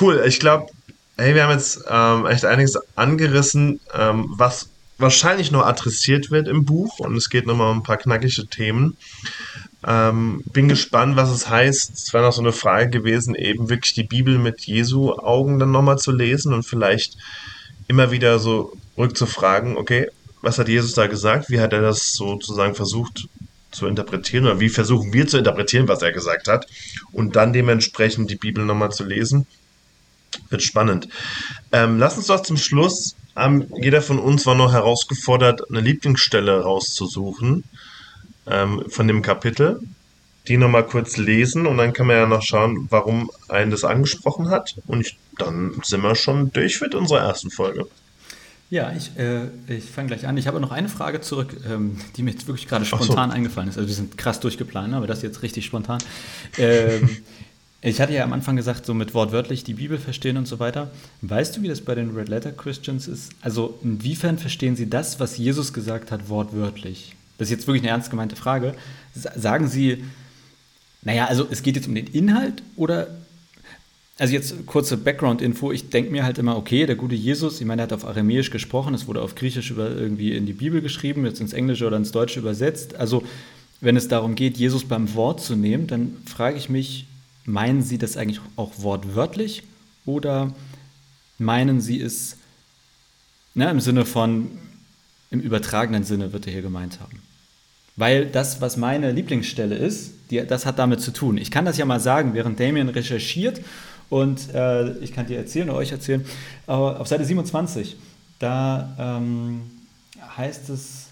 cool. 0.00 0.22
Ich 0.26 0.38
glaube, 0.38 0.70
hey, 1.16 1.34
wir 1.34 1.44
haben 1.44 1.52
jetzt 1.52 1.84
ähm, 1.88 2.26
echt 2.26 2.44
einiges 2.44 2.78
angerissen, 2.94 3.80
ähm, 3.94 4.26
was 4.36 4.68
wahrscheinlich 4.98 5.50
noch 5.50 5.66
adressiert 5.66 6.30
wird 6.30 6.48
im 6.48 6.64
Buch 6.64 6.98
und 7.00 7.16
es 7.16 7.28
geht 7.28 7.46
nochmal 7.46 7.70
um 7.70 7.78
ein 7.78 7.82
paar 7.82 7.98
knackige 7.98 8.46
Themen. 8.46 8.96
Ähm, 9.86 10.42
bin 10.52 10.68
gespannt, 10.68 11.16
was 11.16 11.30
es 11.30 11.48
heißt. 11.48 11.92
Es 11.94 12.12
wäre 12.12 12.24
noch 12.24 12.32
so 12.32 12.40
eine 12.40 12.52
Frage 12.52 12.90
gewesen, 12.90 13.34
eben 13.34 13.68
wirklich 13.68 13.94
die 13.94 14.02
Bibel 14.02 14.38
mit 14.38 14.62
Jesu 14.62 15.12
Augen 15.12 15.58
dann 15.58 15.70
nochmal 15.70 15.98
zu 15.98 16.12
lesen 16.12 16.52
und 16.52 16.64
vielleicht 16.64 17.16
immer 17.88 18.10
wieder 18.10 18.38
so 18.38 18.76
rückzufragen, 18.96 19.76
okay, 19.76 20.08
was 20.42 20.58
hat 20.58 20.68
Jesus 20.68 20.94
da 20.94 21.06
gesagt? 21.06 21.50
Wie 21.50 21.60
hat 21.60 21.72
er 21.72 21.82
das 21.82 22.12
sozusagen 22.12 22.74
versucht 22.74 23.28
zu 23.72 23.86
interpretieren 23.86 24.44
oder 24.44 24.60
wie 24.60 24.68
versuchen 24.68 25.12
wir 25.12 25.26
zu 25.26 25.38
interpretieren, 25.38 25.88
was 25.88 26.02
er 26.02 26.12
gesagt 26.12 26.48
hat 26.48 26.66
und 27.12 27.36
dann 27.36 27.52
dementsprechend 27.52 28.30
die 28.30 28.36
Bibel 28.36 28.64
nochmal 28.64 28.92
zu 28.92 29.04
lesen? 29.04 29.46
Wird 30.50 30.62
spannend. 30.62 31.08
Ähm, 31.72 31.98
lass 31.98 32.16
uns 32.16 32.26
doch 32.26 32.42
zum 32.42 32.56
Schluss, 32.56 33.16
ähm, 33.36 33.66
jeder 33.80 34.02
von 34.02 34.18
uns 34.18 34.46
war 34.46 34.54
noch 34.54 34.72
herausgefordert, 34.72 35.68
eine 35.68 35.80
Lieblingsstelle 35.80 36.62
rauszusuchen 36.62 37.64
ähm, 38.46 38.84
von 38.88 39.06
dem 39.08 39.22
Kapitel. 39.22 39.80
Die 40.48 40.58
nochmal 40.58 40.86
kurz 40.86 41.16
lesen 41.16 41.66
und 41.66 41.76
dann 41.76 41.92
kann 41.92 42.06
man 42.06 42.16
ja 42.16 42.26
noch 42.26 42.42
schauen, 42.42 42.86
warum 42.90 43.32
einen 43.48 43.72
das 43.72 43.82
angesprochen 43.82 44.48
hat. 44.48 44.76
Und 44.86 45.00
ich, 45.00 45.18
dann 45.38 45.80
sind 45.82 46.02
wir 46.02 46.14
schon 46.14 46.52
durch 46.52 46.80
mit 46.80 46.94
unserer 46.94 47.18
ersten 47.18 47.50
Folge. 47.50 47.88
Ja, 48.68 48.92
ich, 48.92 49.16
äh, 49.16 49.46
ich 49.68 49.84
fange 49.84 50.08
gleich 50.08 50.26
an. 50.26 50.36
Ich 50.36 50.48
habe 50.48 50.58
noch 50.60 50.72
eine 50.72 50.88
Frage 50.88 51.20
zurück, 51.20 51.56
ähm, 51.70 51.98
die 52.16 52.22
mir 52.22 52.32
jetzt 52.32 52.48
wirklich 52.48 52.66
gerade 52.66 52.84
spontan 52.84 53.30
so. 53.30 53.36
eingefallen 53.36 53.68
ist. 53.68 53.76
Also 53.76 53.88
wir 53.88 53.94
sind 53.94 54.18
krass 54.18 54.40
durchgeplant, 54.40 54.92
aber 54.92 55.06
das 55.06 55.22
jetzt 55.22 55.42
richtig 55.42 55.64
spontan. 55.64 55.98
Ähm, 56.58 57.08
ich 57.80 58.00
hatte 58.00 58.12
ja 58.12 58.24
am 58.24 58.32
Anfang 58.32 58.56
gesagt, 58.56 58.84
so 58.84 58.92
mit 58.92 59.14
wortwörtlich 59.14 59.62
die 59.62 59.74
Bibel 59.74 59.98
verstehen 59.98 60.36
und 60.36 60.46
so 60.46 60.58
weiter. 60.58 60.90
Weißt 61.22 61.56
du, 61.56 61.62
wie 61.62 61.68
das 61.68 61.80
bei 61.80 61.94
den 61.94 62.10
Red 62.10 62.28
Letter 62.28 62.50
Christians 62.50 63.06
ist? 63.06 63.30
Also 63.40 63.78
inwiefern 63.84 64.36
verstehen 64.36 64.74
sie 64.74 64.90
das, 64.90 65.20
was 65.20 65.38
Jesus 65.38 65.72
gesagt 65.72 66.10
hat, 66.10 66.28
wortwörtlich? 66.28 67.14
Das 67.38 67.46
ist 67.46 67.52
jetzt 67.52 67.66
wirklich 67.68 67.82
eine 67.82 67.90
ernst 67.90 68.10
gemeinte 68.10 68.34
Frage. 68.34 68.74
Sagen 69.14 69.68
sie, 69.68 70.04
naja, 71.02 71.26
also 71.26 71.46
es 71.48 71.62
geht 71.62 71.76
jetzt 71.76 71.86
um 71.86 71.94
den 71.94 72.08
Inhalt 72.08 72.64
oder 72.74 73.06
also 74.18 74.32
jetzt 74.32 74.66
kurze 74.66 74.96
Background-Info. 74.96 75.72
Ich 75.72 75.90
denke 75.90 76.10
mir 76.10 76.24
halt 76.24 76.38
immer, 76.38 76.56
okay, 76.56 76.86
der 76.86 76.96
gute 76.96 77.14
Jesus, 77.14 77.60
ich 77.60 77.66
meine, 77.66 77.82
er 77.82 77.84
hat 77.84 77.92
auf 77.92 78.06
Aramäisch 78.06 78.50
gesprochen, 78.50 78.94
es 78.94 79.06
wurde 79.06 79.20
auf 79.20 79.34
Griechisch 79.34 79.70
über, 79.70 79.90
irgendwie 79.90 80.34
in 80.34 80.46
die 80.46 80.54
Bibel 80.54 80.80
geschrieben, 80.80 81.26
jetzt 81.26 81.40
ins 81.40 81.52
Englische 81.52 81.86
oder 81.86 81.98
ins 81.98 82.12
Deutsche 82.12 82.40
übersetzt. 82.40 82.94
Also 82.96 83.22
wenn 83.80 83.96
es 83.96 84.08
darum 84.08 84.34
geht, 84.34 84.56
Jesus 84.56 84.84
beim 84.84 85.14
Wort 85.14 85.42
zu 85.42 85.54
nehmen, 85.54 85.86
dann 85.86 86.16
frage 86.24 86.56
ich 86.56 86.70
mich, 86.70 87.06
meinen 87.44 87.82
Sie 87.82 87.98
das 87.98 88.16
eigentlich 88.16 88.40
auch 88.56 88.72
wortwörtlich 88.78 89.62
Oder 90.06 90.52
meinen 91.38 91.80
sie 91.80 92.00
es 92.00 92.38
ne, 93.54 93.70
im 93.70 93.80
Sinne 93.80 94.04
von, 94.04 94.50
im 95.30 95.40
übertragenen 95.40 96.04
Sinne 96.04 96.32
wird 96.32 96.46
er 96.46 96.52
hier 96.52 96.62
gemeint 96.62 97.00
haben? 97.00 97.20
Weil 97.96 98.26
das, 98.26 98.60
was 98.60 98.76
meine 98.76 99.12
Lieblingsstelle 99.12 99.74
ist, 99.74 100.12
die, 100.30 100.44
das 100.46 100.66
hat 100.66 100.78
damit 100.78 101.00
zu 101.00 101.12
tun. 101.12 101.38
Ich 101.38 101.50
kann 101.50 101.64
das 101.64 101.76
ja 101.76 101.84
mal 101.84 102.00
sagen, 102.00 102.34
während 102.34 102.60
Damien 102.60 102.88
recherchiert 102.88 103.60
und 104.10 104.54
äh, 104.54 104.92
ich 104.98 105.12
kann 105.12 105.26
dir 105.26 105.38
erzählen 105.38 105.68
oder 105.70 105.78
euch 105.78 105.92
erzählen, 105.92 106.24
aber 106.66 107.00
auf 107.00 107.08
Seite 107.08 107.24
27, 107.24 107.96
da 108.38 108.94
ähm, 108.98 109.62
heißt 110.36 110.68
es, 110.70 111.06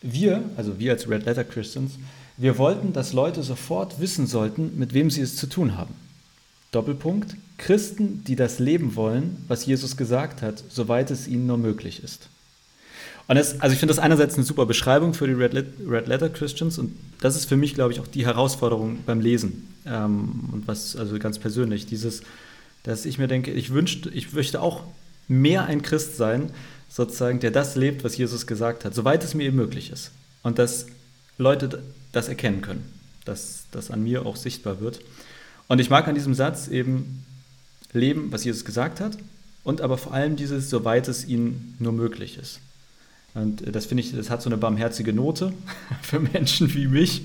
wir, 0.00 0.42
also 0.56 0.78
wir 0.78 0.92
als 0.92 1.08
Red 1.08 1.24
Letter 1.24 1.44
Christians, 1.44 1.92
wir 2.36 2.56
wollten, 2.56 2.92
dass 2.92 3.12
Leute 3.12 3.42
sofort 3.42 4.00
wissen 4.00 4.26
sollten, 4.26 4.78
mit 4.78 4.94
wem 4.94 5.10
sie 5.10 5.22
es 5.22 5.36
zu 5.36 5.48
tun 5.48 5.76
haben. 5.76 5.94
Doppelpunkt, 6.70 7.36
Christen, 7.56 8.22
die 8.24 8.36
das 8.36 8.58
leben 8.58 8.94
wollen, 8.94 9.44
was 9.48 9.66
Jesus 9.66 9.96
gesagt 9.96 10.42
hat, 10.42 10.62
soweit 10.68 11.10
es 11.10 11.26
ihnen 11.26 11.46
nur 11.46 11.58
möglich 11.58 12.02
ist. 12.02 12.28
Und 13.28 13.36
das, 13.36 13.60
also 13.60 13.74
ich 13.74 13.78
finde 13.78 13.94
das 13.94 14.02
einerseits 14.02 14.36
eine 14.36 14.44
super 14.44 14.64
Beschreibung 14.64 15.12
für 15.12 15.26
die 15.26 15.34
Red, 15.34 15.54
Red 15.86 16.08
Letter 16.08 16.30
Christians 16.30 16.78
und 16.78 16.96
das 17.20 17.36
ist 17.36 17.44
für 17.44 17.58
mich, 17.58 17.74
glaube 17.74 17.92
ich, 17.92 18.00
auch 18.00 18.06
die 18.06 18.24
Herausforderung 18.24 19.00
beim 19.04 19.20
Lesen. 19.20 19.68
Ähm, 19.84 20.48
und 20.50 20.66
was, 20.66 20.96
also 20.96 21.18
ganz 21.18 21.38
persönlich, 21.38 21.84
dieses, 21.84 22.22
dass 22.84 23.04
ich 23.04 23.18
mir 23.18 23.28
denke, 23.28 23.50
ich 23.52 23.70
wünschte, 23.70 24.08
ich 24.08 24.32
möchte 24.32 24.62
auch 24.62 24.82
mehr 25.28 25.66
ein 25.66 25.82
Christ 25.82 26.16
sein, 26.16 26.50
sozusagen, 26.88 27.38
der 27.38 27.50
das 27.50 27.76
lebt, 27.76 28.02
was 28.02 28.16
Jesus 28.16 28.46
gesagt 28.46 28.86
hat, 28.86 28.94
soweit 28.94 29.22
es 29.22 29.34
mir 29.34 29.44
eben 29.44 29.56
möglich 29.56 29.92
ist. 29.92 30.10
Und 30.42 30.58
dass 30.58 30.86
Leute 31.36 31.82
das 32.12 32.28
erkennen 32.28 32.62
können, 32.62 32.82
dass 33.26 33.64
das 33.72 33.90
an 33.90 34.02
mir 34.02 34.24
auch 34.24 34.36
sichtbar 34.36 34.80
wird. 34.80 35.00
Und 35.66 35.80
ich 35.80 35.90
mag 35.90 36.08
an 36.08 36.14
diesem 36.14 36.32
Satz 36.32 36.68
eben 36.68 37.26
leben, 37.92 38.32
was 38.32 38.44
Jesus 38.44 38.64
gesagt 38.64 39.00
hat, 39.00 39.18
und 39.64 39.82
aber 39.82 39.98
vor 39.98 40.14
allem 40.14 40.36
dieses, 40.36 40.70
soweit 40.70 41.08
es 41.08 41.26
ihnen 41.26 41.76
nur 41.78 41.92
möglich 41.92 42.38
ist. 42.38 42.60
Und 43.34 43.74
das 43.74 43.86
finde 43.86 44.02
ich, 44.02 44.14
das 44.14 44.30
hat 44.30 44.42
so 44.42 44.48
eine 44.48 44.56
barmherzige 44.56 45.12
Note 45.12 45.52
für 46.02 46.20
Menschen 46.20 46.72
wie 46.74 46.86
mich, 46.86 47.22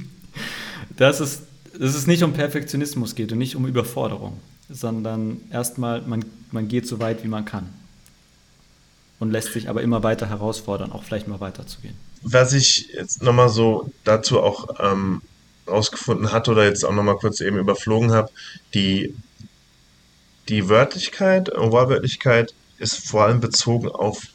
dass 0.98 1.20
es, 1.20 1.44
dass 1.78 1.96
es 1.96 2.08
nicht 2.08 2.24
um 2.24 2.34
Perfektionismus 2.34 3.16
geht 3.16 3.32
und 3.32 3.38
nicht 3.38 3.56
um 3.56 3.66
Überforderung, 3.66 4.39
sondern 4.70 5.42
erstmal, 5.52 6.02
man, 6.02 6.26
man 6.52 6.68
geht 6.68 6.88
so 6.88 7.00
weit, 7.00 7.24
wie 7.24 7.28
man 7.28 7.46
kann. 7.46 7.70
Und 9.20 9.32
lässt 9.32 9.54
sich 9.54 9.70
aber 9.70 9.82
immer 9.82 10.04
weiter 10.04 10.28
herausfordern, 10.28 10.92
auch 10.92 11.04
vielleicht 11.04 11.28
mal 11.28 11.39
weiterzugehen. 11.39 11.96
Was 12.24 12.52
ich 12.52 12.89
jetzt 12.94 13.24
nochmal 13.24 13.50
so 13.50 13.89
dazu 14.04 14.42
auch 14.42 14.68
ähm, 14.80 15.22
rausgefunden 15.68 16.32
hatte 16.32 16.52
oder 16.52 16.66
jetzt 16.66 16.84
auch 16.84 16.94
nochmal 16.94 17.16
kurz 17.16 17.42
eben 17.42 17.58
überflogen 17.58 18.12
habe, 18.12 18.30
die, 18.74 19.16
die 20.50 20.68
Wörtlichkeit, 20.68 21.50
Wortwörtlichkeit 21.56 22.54
ist 22.80 23.08
vor 23.08 23.24
allem 23.24 23.39
bezogen 23.39 23.88
auf 23.88 24.28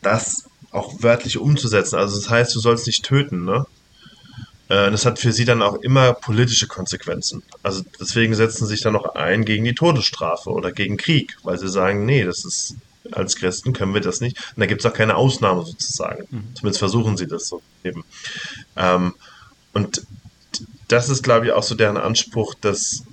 das, 0.00 0.47
auch 0.70 1.02
wörtlich 1.02 1.38
umzusetzen. 1.38 1.96
Also 1.96 2.16
das 2.16 2.28
heißt, 2.28 2.54
du 2.54 2.60
sollst 2.60 2.86
nicht 2.86 3.04
töten, 3.04 3.44
ne? 3.44 3.66
Äh, 4.68 4.90
das 4.90 5.06
hat 5.06 5.18
für 5.18 5.32
sie 5.32 5.44
dann 5.44 5.62
auch 5.62 5.76
immer 5.76 6.12
politische 6.12 6.66
Konsequenzen. 6.66 7.42
Also 7.62 7.82
deswegen 8.00 8.34
setzen 8.34 8.66
sie 8.66 8.74
sich 8.74 8.82
dann 8.82 8.92
noch 8.92 9.14
ein 9.14 9.44
gegen 9.44 9.64
die 9.64 9.74
Todesstrafe 9.74 10.50
oder 10.50 10.72
gegen 10.72 10.96
Krieg, 10.96 11.36
weil 11.42 11.58
sie 11.58 11.68
sagen, 11.68 12.04
nee, 12.04 12.24
das 12.24 12.44
ist 12.44 12.76
als 13.12 13.36
Christen 13.36 13.72
können 13.72 13.94
wir 13.94 14.00
das 14.00 14.20
nicht. 14.20 14.36
Und 14.54 14.60
da 14.60 14.66
gibt 14.66 14.84
es 14.84 14.86
auch 14.90 14.94
keine 14.94 15.16
Ausnahme 15.16 15.64
sozusagen. 15.64 16.26
Mhm. 16.30 16.54
Zumindest 16.54 16.78
versuchen 16.78 17.16
sie 17.16 17.26
das 17.26 17.48
so 17.48 17.62
eben. 17.82 18.04
Ähm, 18.76 19.14
und 19.72 20.02
das 20.88 21.08
ist, 21.08 21.22
glaube 21.22 21.46
ich, 21.46 21.52
auch 21.52 21.62
so 21.62 21.74
deren 21.74 21.96
Anspruch, 21.96 22.54
dass 22.54 23.04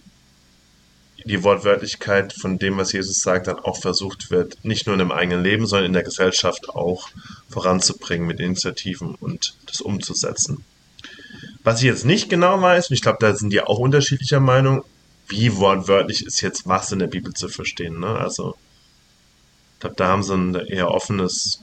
die 1.26 1.44
Wortwörtlichkeit 1.44 2.34
von 2.34 2.60
dem, 2.60 2.78
was 2.78 2.92
Jesus 2.92 3.22
sagt, 3.22 3.48
dann 3.48 3.58
auch 3.58 3.82
versucht 3.82 4.30
wird, 4.30 4.64
nicht 4.64 4.86
nur 4.86 4.94
in 4.94 5.00
dem 5.00 5.12
eigenen 5.12 5.44
Leben, 5.44 5.66
sondern 5.66 5.88
in 5.88 5.94
der 5.94 6.04
Gesellschaft 6.04 6.70
auch 6.70 7.10
voranzubringen 7.50 8.28
mit 8.28 8.40
Initiativen 8.40 9.16
und 9.16 9.56
das 9.66 9.82
umzusetzen. 9.82 10.64
Was 11.64 11.80
ich 11.80 11.86
jetzt 11.86 12.06
nicht 12.06 12.30
genau 12.30 12.62
weiß, 12.62 12.90
und 12.90 12.94
ich 12.94 13.02
glaube, 13.02 13.18
da 13.20 13.36
sind 13.36 13.52
die 13.52 13.62
auch 13.62 13.80
unterschiedlicher 13.80 14.40
Meinung, 14.40 14.84
wie 15.28 15.56
wortwörtlich 15.58 16.24
ist 16.24 16.42
jetzt 16.42 16.68
was 16.68 16.92
in 16.92 17.00
der 17.00 17.08
Bibel 17.08 17.34
zu 17.34 17.50
verstehen. 17.50 18.00
Ne? 18.00 18.08
Also, 18.08 18.56
ich 19.74 19.80
glaube, 19.80 19.96
da 19.96 20.08
haben 20.08 20.22
sie 20.22 20.36
ein 20.36 20.54
eher 20.54 20.92
offenes 20.92 21.62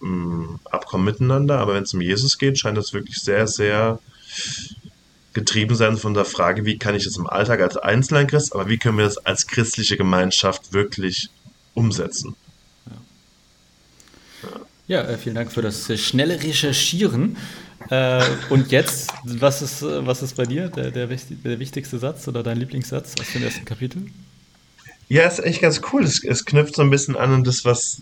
mh, 0.00 0.08
mm, 0.08 0.60
Abkommen 0.70 1.04
miteinander, 1.04 1.58
aber 1.58 1.74
wenn 1.74 1.82
es 1.82 1.92
um 1.92 2.00
Jesus 2.00 2.38
geht, 2.38 2.58
scheint 2.58 2.78
das 2.78 2.94
wirklich 2.94 3.18
sehr, 3.18 3.46
sehr 3.46 3.98
getrieben 5.36 5.76
sein 5.76 5.98
von 5.98 6.14
der 6.14 6.24
Frage, 6.24 6.64
wie 6.64 6.78
kann 6.78 6.94
ich 6.94 7.04
das 7.04 7.18
im 7.18 7.26
Alltag 7.26 7.60
als 7.60 7.76
einzelner 7.76 8.24
Christ, 8.24 8.54
aber 8.54 8.68
wie 8.70 8.78
können 8.78 8.96
wir 8.96 9.04
das 9.04 9.18
als 9.18 9.46
christliche 9.46 9.98
Gemeinschaft 9.98 10.72
wirklich 10.72 11.28
umsetzen. 11.74 12.34
Ja, 14.88 15.02
äh, 15.02 15.18
vielen 15.18 15.34
Dank 15.34 15.52
für 15.52 15.60
das 15.62 15.90
äh, 15.90 15.98
schnelle 15.98 16.42
Recherchieren. 16.42 17.36
Äh, 17.90 18.24
und 18.48 18.72
jetzt, 18.72 19.12
was 19.24 19.60
ist, 19.60 19.82
was 19.82 20.22
ist 20.22 20.36
bei 20.36 20.46
dir 20.46 20.68
der, 20.68 20.90
der, 20.90 21.06
der 21.06 21.58
wichtigste 21.58 21.98
Satz 21.98 22.26
oder 22.28 22.42
dein 22.42 22.56
Lieblingssatz 22.56 23.14
aus 23.20 23.32
dem 23.32 23.42
ersten 23.42 23.64
Kapitel? 23.66 24.06
Ja, 25.08 25.26
ist 25.26 25.40
echt 25.40 25.60
ganz 25.60 25.82
cool. 25.92 26.02
Es, 26.02 26.24
es 26.24 26.46
knüpft 26.46 26.76
so 26.76 26.82
ein 26.82 26.90
bisschen 26.90 27.14
an 27.14 27.32
an 27.32 27.44
das, 27.44 27.64
was, 27.64 28.00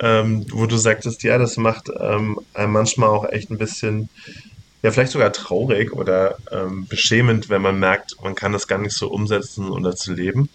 ähm, 0.00 0.46
wo 0.50 0.66
du 0.66 0.76
sagtest, 0.76 1.22
ja, 1.22 1.38
das 1.38 1.56
macht 1.58 1.90
ähm, 2.00 2.40
einem 2.54 2.72
manchmal 2.72 3.10
auch 3.10 3.28
echt 3.30 3.50
ein 3.50 3.58
bisschen 3.58 4.08
ja, 4.82 4.90
vielleicht 4.90 5.12
sogar 5.12 5.32
traurig 5.32 5.92
oder 5.92 6.36
ähm, 6.50 6.86
beschämend, 6.86 7.48
wenn 7.48 7.62
man 7.62 7.78
merkt, 7.78 8.16
man 8.22 8.34
kann 8.34 8.52
das 8.52 8.66
gar 8.66 8.78
nicht 8.78 8.96
so 8.96 9.08
umsetzen 9.08 9.70
oder 9.70 9.94
zu 9.94 10.12
leben. 10.12 10.48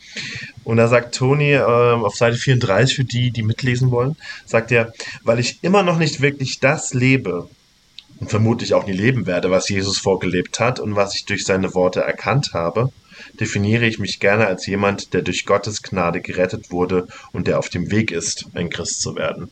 Und 0.65 0.77
da 0.77 0.89
sagt 0.89 1.15
Toni 1.15 1.53
ähm, 1.53 2.03
auf 2.03 2.15
Seite 2.15 2.35
34, 2.35 2.95
für 2.95 3.05
die, 3.05 3.31
die 3.31 3.43
mitlesen 3.43 3.89
wollen, 3.89 4.17
sagt 4.45 4.71
er, 4.71 4.91
weil 5.23 5.39
ich 5.39 5.59
immer 5.61 5.81
noch 5.81 5.97
nicht 5.97 6.19
wirklich 6.21 6.59
das 6.59 6.93
lebe 6.93 7.49
und 8.19 8.29
vermutlich 8.29 8.73
auch 8.73 8.85
nie 8.85 8.93
leben 8.93 9.27
werde, 9.27 9.49
was 9.49 9.69
Jesus 9.69 9.97
vorgelebt 9.97 10.59
hat 10.59 10.81
und 10.81 10.97
was 10.97 11.15
ich 11.15 11.25
durch 11.25 11.45
seine 11.45 11.73
Worte 11.73 12.01
erkannt 12.01 12.51
habe, 12.53 12.91
definiere 13.39 13.85
ich 13.85 13.97
mich 13.97 14.19
gerne 14.19 14.47
als 14.47 14.65
jemand, 14.67 15.13
der 15.13 15.21
durch 15.21 15.45
Gottes 15.45 15.81
Gnade 15.81 16.19
gerettet 16.19 16.69
wurde 16.69 17.07
und 17.31 17.47
der 17.47 17.59
auf 17.59 17.69
dem 17.69 17.91
Weg 17.91 18.11
ist, 18.11 18.45
ein 18.55 18.69
Christ 18.69 19.01
zu 19.01 19.15
werden. 19.15 19.49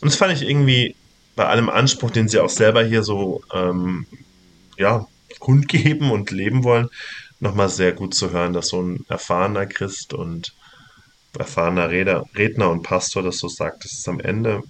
Und 0.00 0.10
das 0.10 0.16
fand 0.16 0.32
ich 0.32 0.48
irgendwie 0.48 0.94
bei 1.34 1.46
allem 1.46 1.68
Anspruch, 1.68 2.10
den 2.10 2.28
sie 2.28 2.38
auch 2.38 2.50
selber 2.50 2.84
hier 2.84 3.02
so 3.02 3.42
ähm, 3.52 4.06
ja, 4.76 5.06
kundgeben 5.38 6.10
und 6.10 6.30
leben 6.30 6.64
wollen, 6.64 6.88
nochmal 7.40 7.68
sehr 7.68 7.92
gut 7.92 8.14
zu 8.14 8.30
hören, 8.30 8.52
dass 8.52 8.68
so 8.68 8.82
ein 8.82 9.04
erfahrener 9.08 9.66
Christ 9.66 10.14
und 10.14 10.54
erfahrener 11.38 11.90
Redner, 11.90 12.24
Redner 12.36 12.70
und 12.70 12.82
Pastor 12.82 13.22
das 13.22 13.38
so 13.38 13.48
sagt, 13.48 13.84
das 13.84 13.92
ist 13.92 14.08
am 14.08 14.20
Ende, 14.20 14.62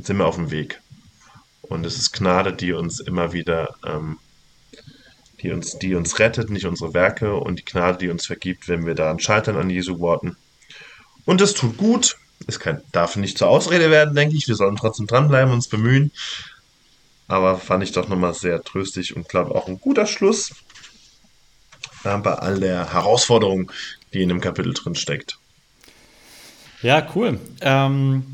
sind 0.00 0.18
wir 0.18 0.26
auf 0.26 0.36
dem 0.36 0.50
Weg. 0.50 0.80
Und 1.62 1.86
es 1.86 1.96
ist 1.96 2.12
Gnade, 2.12 2.52
die 2.52 2.72
uns 2.72 3.00
immer 3.00 3.32
wieder, 3.32 3.76
ähm, 3.86 4.18
die, 5.40 5.50
uns, 5.52 5.78
die 5.78 5.94
uns 5.94 6.18
rettet, 6.18 6.50
nicht 6.50 6.66
unsere 6.66 6.92
Werke 6.92 7.34
und 7.34 7.60
die 7.60 7.64
Gnade, 7.64 7.98
die 7.98 8.08
uns 8.08 8.26
vergibt, 8.26 8.68
wenn 8.68 8.84
wir 8.84 8.94
daran 8.94 9.20
scheitern 9.20 9.56
an 9.56 9.70
Jesu 9.70 10.00
Worten. 10.00 10.36
Und 11.24 11.40
es 11.40 11.54
tut 11.54 11.76
gut, 11.76 12.16
es 12.46 12.58
kann, 12.58 12.82
darf 12.92 13.16
nicht 13.16 13.38
zur 13.38 13.48
Ausrede 13.48 13.90
werden, 13.90 14.14
denke 14.14 14.36
ich. 14.36 14.48
Wir 14.48 14.54
sollen 14.54 14.76
trotzdem 14.76 15.06
dranbleiben, 15.06 15.50
und 15.50 15.56
uns 15.56 15.68
bemühen. 15.68 16.12
Aber 17.28 17.58
fand 17.58 17.82
ich 17.82 17.92
doch 17.92 18.08
nochmal 18.08 18.34
sehr 18.34 18.62
tröstlich 18.62 19.16
und 19.16 19.28
glaube 19.28 19.54
auch 19.54 19.68
ein 19.68 19.80
guter 19.80 20.06
Schluss 20.06 20.52
äh, 22.04 22.16
bei 22.18 22.34
all 22.34 22.60
der 22.60 22.92
Herausforderung, 22.92 23.70
die 24.12 24.22
in 24.22 24.28
dem 24.28 24.40
Kapitel 24.40 24.74
drin 24.74 24.94
steckt. 24.94 25.38
Ja, 26.82 27.06
cool. 27.14 27.38
Ähm, 27.60 28.24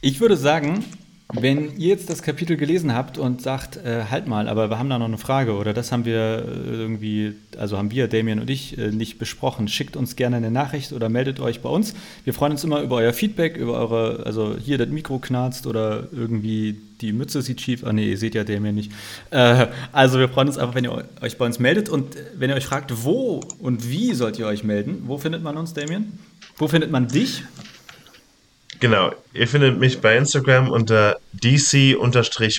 ich 0.00 0.20
würde 0.20 0.36
sagen, 0.36 0.84
wenn 1.32 1.76
ihr 1.76 1.88
jetzt 1.88 2.10
das 2.10 2.22
Kapitel 2.22 2.56
gelesen 2.56 2.94
habt 2.94 3.18
und 3.18 3.42
sagt, 3.42 3.76
äh, 3.76 4.04
halt 4.10 4.26
mal, 4.26 4.48
aber 4.48 4.70
wir 4.70 4.78
haben 4.78 4.90
da 4.90 4.98
noch 4.98 5.06
eine 5.06 5.18
Frage 5.18 5.54
oder 5.54 5.72
das 5.72 5.92
haben 5.92 6.04
wir 6.04 6.16
äh, 6.16 6.70
irgendwie, 6.70 7.34
also 7.58 7.78
haben 7.78 7.90
wir, 7.90 8.08
Damien 8.08 8.40
und 8.40 8.50
ich, 8.50 8.78
äh, 8.78 8.90
nicht 8.90 9.18
besprochen, 9.18 9.68
schickt 9.68 9.96
uns 9.96 10.16
gerne 10.16 10.36
eine 10.36 10.50
Nachricht 10.50 10.92
oder 10.92 11.08
meldet 11.08 11.40
euch 11.40 11.60
bei 11.60 11.68
uns. 11.68 11.94
Wir 12.24 12.34
freuen 12.34 12.52
uns 12.52 12.64
immer 12.64 12.82
über 12.82 12.96
euer 12.96 13.12
Feedback, 13.12 13.56
über 13.56 13.74
eure, 13.74 14.24
also 14.26 14.56
hier 14.58 14.78
das 14.78 14.88
Mikro 14.88 15.18
knarzt 15.18 15.66
oder 15.66 16.08
irgendwie 16.12 16.76
die 17.00 17.12
Mütze 17.12 17.42
sieht 17.42 17.60
schief. 17.60 17.84
Ah 17.84 17.92
nee, 17.92 18.10
ihr 18.10 18.18
seht 18.18 18.34
ja 18.34 18.44
Damien 18.44 18.74
nicht. 18.74 18.92
Äh, 19.30 19.68
also 19.92 20.18
wir 20.18 20.28
freuen 20.28 20.48
uns 20.48 20.58
einfach, 20.58 20.74
wenn 20.74 20.84
ihr 20.84 21.04
euch 21.20 21.38
bei 21.38 21.46
uns 21.46 21.58
meldet 21.58 21.88
und 21.88 22.16
wenn 22.36 22.50
ihr 22.50 22.56
euch 22.56 22.66
fragt, 22.66 23.04
wo 23.04 23.40
und 23.60 23.88
wie 23.88 24.14
sollt 24.14 24.38
ihr 24.38 24.46
euch 24.46 24.64
melden, 24.64 25.04
wo 25.06 25.18
findet 25.18 25.42
man 25.42 25.56
uns, 25.56 25.74
Damien? 25.74 26.18
Wo 26.56 26.68
findet 26.68 26.90
man 26.90 27.08
dich? 27.08 27.42
Genau, 28.80 29.12
ihr 29.34 29.46
findet 29.46 29.78
mich 29.78 30.00
bei 30.00 30.16
Instagram 30.16 30.70
unter 30.70 31.18
dc-pastor. 31.32 32.58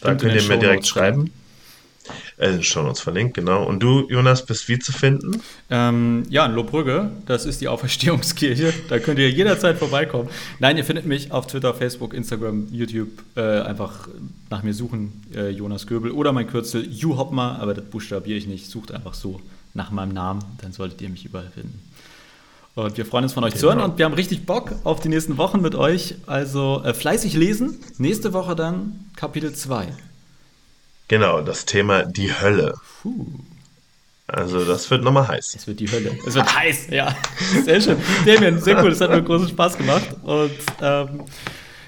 Da 0.00 0.14
könnt 0.14 0.34
ihr 0.34 0.42
mir 0.44 0.58
direkt 0.58 0.86
schreiben. 0.86 1.32
Äh, 2.36 2.62
schon 2.62 2.86
uns 2.86 3.00
verlinkt, 3.00 3.34
genau. 3.34 3.64
Und 3.64 3.80
du, 3.80 4.08
Jonas, 4.08 4.44
bist 4.46 4.68
wie 4.68 4.78
zu 4.78 4.92
finden? 4.92 5.42
Ähm, 5.70 6.22
ja, 6.28 6.46
in 6.46 6.52
Lohbrügge, 6.52 7.10
das 7.26 7.46
ist 7.46 7.60
die 7.60 7.68
Auferstehungskirche. 7.68 8.72
Da 8.88 8.98
könnt 9.00 9.18
ihr 9.18 9.30
jederzeit 9.30 9.78
vorbeikommen. 9.78 10.28
Nein, 10.60 10.76
ihr 10.76 10.84
findet 10.84 11.06
mich 11.06 11.32
auf 11.32 11.46
Twitter, 11.46 11.74
Facebook, 11.74 12.14
Instagram, 12.14 12.68
YouTube. 12.70 13.08
Äh, 13.34 13.40
einfach 13.62 14.08
nach 14.50 14.62
mir 14.62 14.74
suchen, 14.74 15.24
äh, 15.34 15.48
Jonas 15.48 15.86
Göbel. 15.86 16.12
Oder 16.12 16.32
mein 16.32 16.46
Kürzel, 16.46 16.86
Juhopma, 16.88 17.56
aber 17.56 17.74
das 17.74 17.84
buchstabiere 17.86 18.38
ich 18.38 18.46
nicht. 18.46 18.70
Sucht 18.70 18.92
einfach 18.92 19.14
so 19.14 19.40
nach 19.74 19.90
meinem 19.90 20.12
Namen, 20.12 20.44
dann 20.62 20.72
solltet 20.72 21.00
ihr 21.02 21.08
mich 21.08 21.24
überall 21.24 21.50
finden. 21.52 21.80
Und 22.76 22.98
wir 22.98 23.06
freuen 23.06 23.24
uns 23.24 23.32
von 23.32 23.42
euch 23.42 23.54
genau. 23.54 23.60
zu 23.60 23.66
hören 23.68 23.80
und 23.80 23.96
wir 23.96 24.04
haben 24.04 24.12
richtig 24.12 24.44
Bock 24.44 24.72
auf 24.84 25.00
die 25.00 25.08
nächsten 25.08 25.38
Wochen 25.38 25.62
mit 25.62 25.74
euch. 25.74 26.16
Also 26.26 26.82
äh, 26.84 26.92
fleißig 26.92 27.32
lesen. 27.32 27.80
Nächste 27.96 28.34
Woche 28.34 28.54
dann 28.54 29.06
Kapitel 29.16 29.54
2. 29.54 29.88
Genau, 31.08 31.40
das 31.40 31.64
Thema 31.64 32.04
die 32.04 32.30
Hölle. 32.38 32.74
Puh. 33.00 33.24
Also 34.26 34.66
das 34.66 34.90
wird 34.90 35.02
nochmal 35.02 35.26
heiß. 35.26 35.54
Es 35.56 35.66
wird 35.66 35.80
die 35.80 35.90
Hölle. 35.90 36.18
Es 36.26 36.34
wird 36.34 36.54
heiß, 36.58 36.88
ja. 36.90 37.16
Sehr 37.64 37.80
schön. 37.80 37.96
Damien, 38.26 38.60
sehr 38.60 38.76
cool. 38.84 38.90
Das 38.90 39.00
hat 39.00 39.08
mir 39.08 39.22
großen 39.22 39.48
Spaß 39.48 39.78
gemacht. 39.78 40.08
Und 40.22 40.50
ähm, 40.82 41.22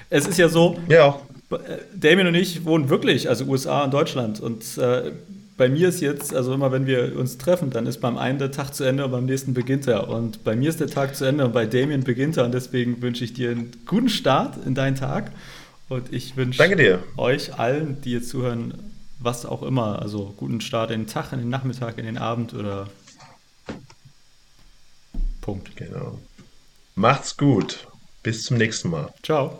es 0.09 0.25
ist 0.25 0.39
ja 0.39 0.49
so, 0.49 0.79
ja. 0.87 1.19
Damien 1.93 2.25
und 2.25 2.35
ich 2.35 2.65
wohnen 2.65 2.89
wirklich, 2.89 3.29
also 3.29 3.45
USA 3.45 3.83
und 3.83 3.93
Deutschland. 3.93 4.39
Und 4.39 4.63
äh, 4.79 5.11
bei 5.59 5.67
mir 5.67 5.89
ist 5.89 5.99
jetzt, 5.99 6.33
also 6.33 6.53
immer 6.53 6.71
wenn 6.71 6.87
wir 6.87 7.17
uns 7.17 7.37
treffen, 7.37 7.69
dann 7.69 7.85
ist 7.85 7.99
beim 7.99 8.17
einen 8.17 8.39
der 8.39 8.49
Tag 8.49 8.73
zu 8.73 8.85
Ende 8.85 9.03
und 9.03 9.11
beim 9.11 9.25
nächsten 9.25 9.53
beginnt 9.53 9.87
er. 9.87 10.07
Und 10.07 10.45
bei 10.45 10.55
mir 10.55 10.69
ist 10.69 10.79
der 10.79 10.87
Tag 10.87 11.17
zu 11.17 11.25
Ende 11.25 11.45
und 11.45 11.51
bei 11.51 11.65
Damien 11.65 12.05
beginnt 12.05 12.37
er. 12.37 12.45
Und 12.45 12.53
deswegen 12.53 13.01
wünsche 13.01 13.25
ich 13.25 13.33
dir 13.33 13.51
einen 13.51 13.73
guten 13.85 14.07
Start 14.07 14.55
in 14.65 14.73
deinen 14.73 14.95
Tag. 14.95 15.33
Und 15.89 16.13
ich 16.13 16.37
wünsche 16.37 16.63
euch 17.17 17.59
allen, 17.59 17.99
die 18.01 18.13
jetzt 18.13 18.29
zuhören, 18.29 18.73
was 19.19 19.45
auch 19.45 19.61
immer. 19.61 20.01
Also 20.01 20.33
guten 20.37 20.61
Start 20.61 20.91
in 20.91 21.01
den 21.01 21.07
Tag, 21.07 21.33
in 21.33 21.39
den 21.39 21.49
Nachmittag, 21.49 21.97
in 21.97 22.05
den 22.05 22.17
Abend 22.17 22.53
oder 22.53 22.87
Punkt. 25.41 25.75
Genau. 25.75 26.19
Macht's 26.95 27.35
gut. 27.35 27.85
Bis 28.23 28.45
zum 28.45 28.57
nächsten 28.57 28.91
Mal. 28.91 29.13
Ciao. 29.23 29.59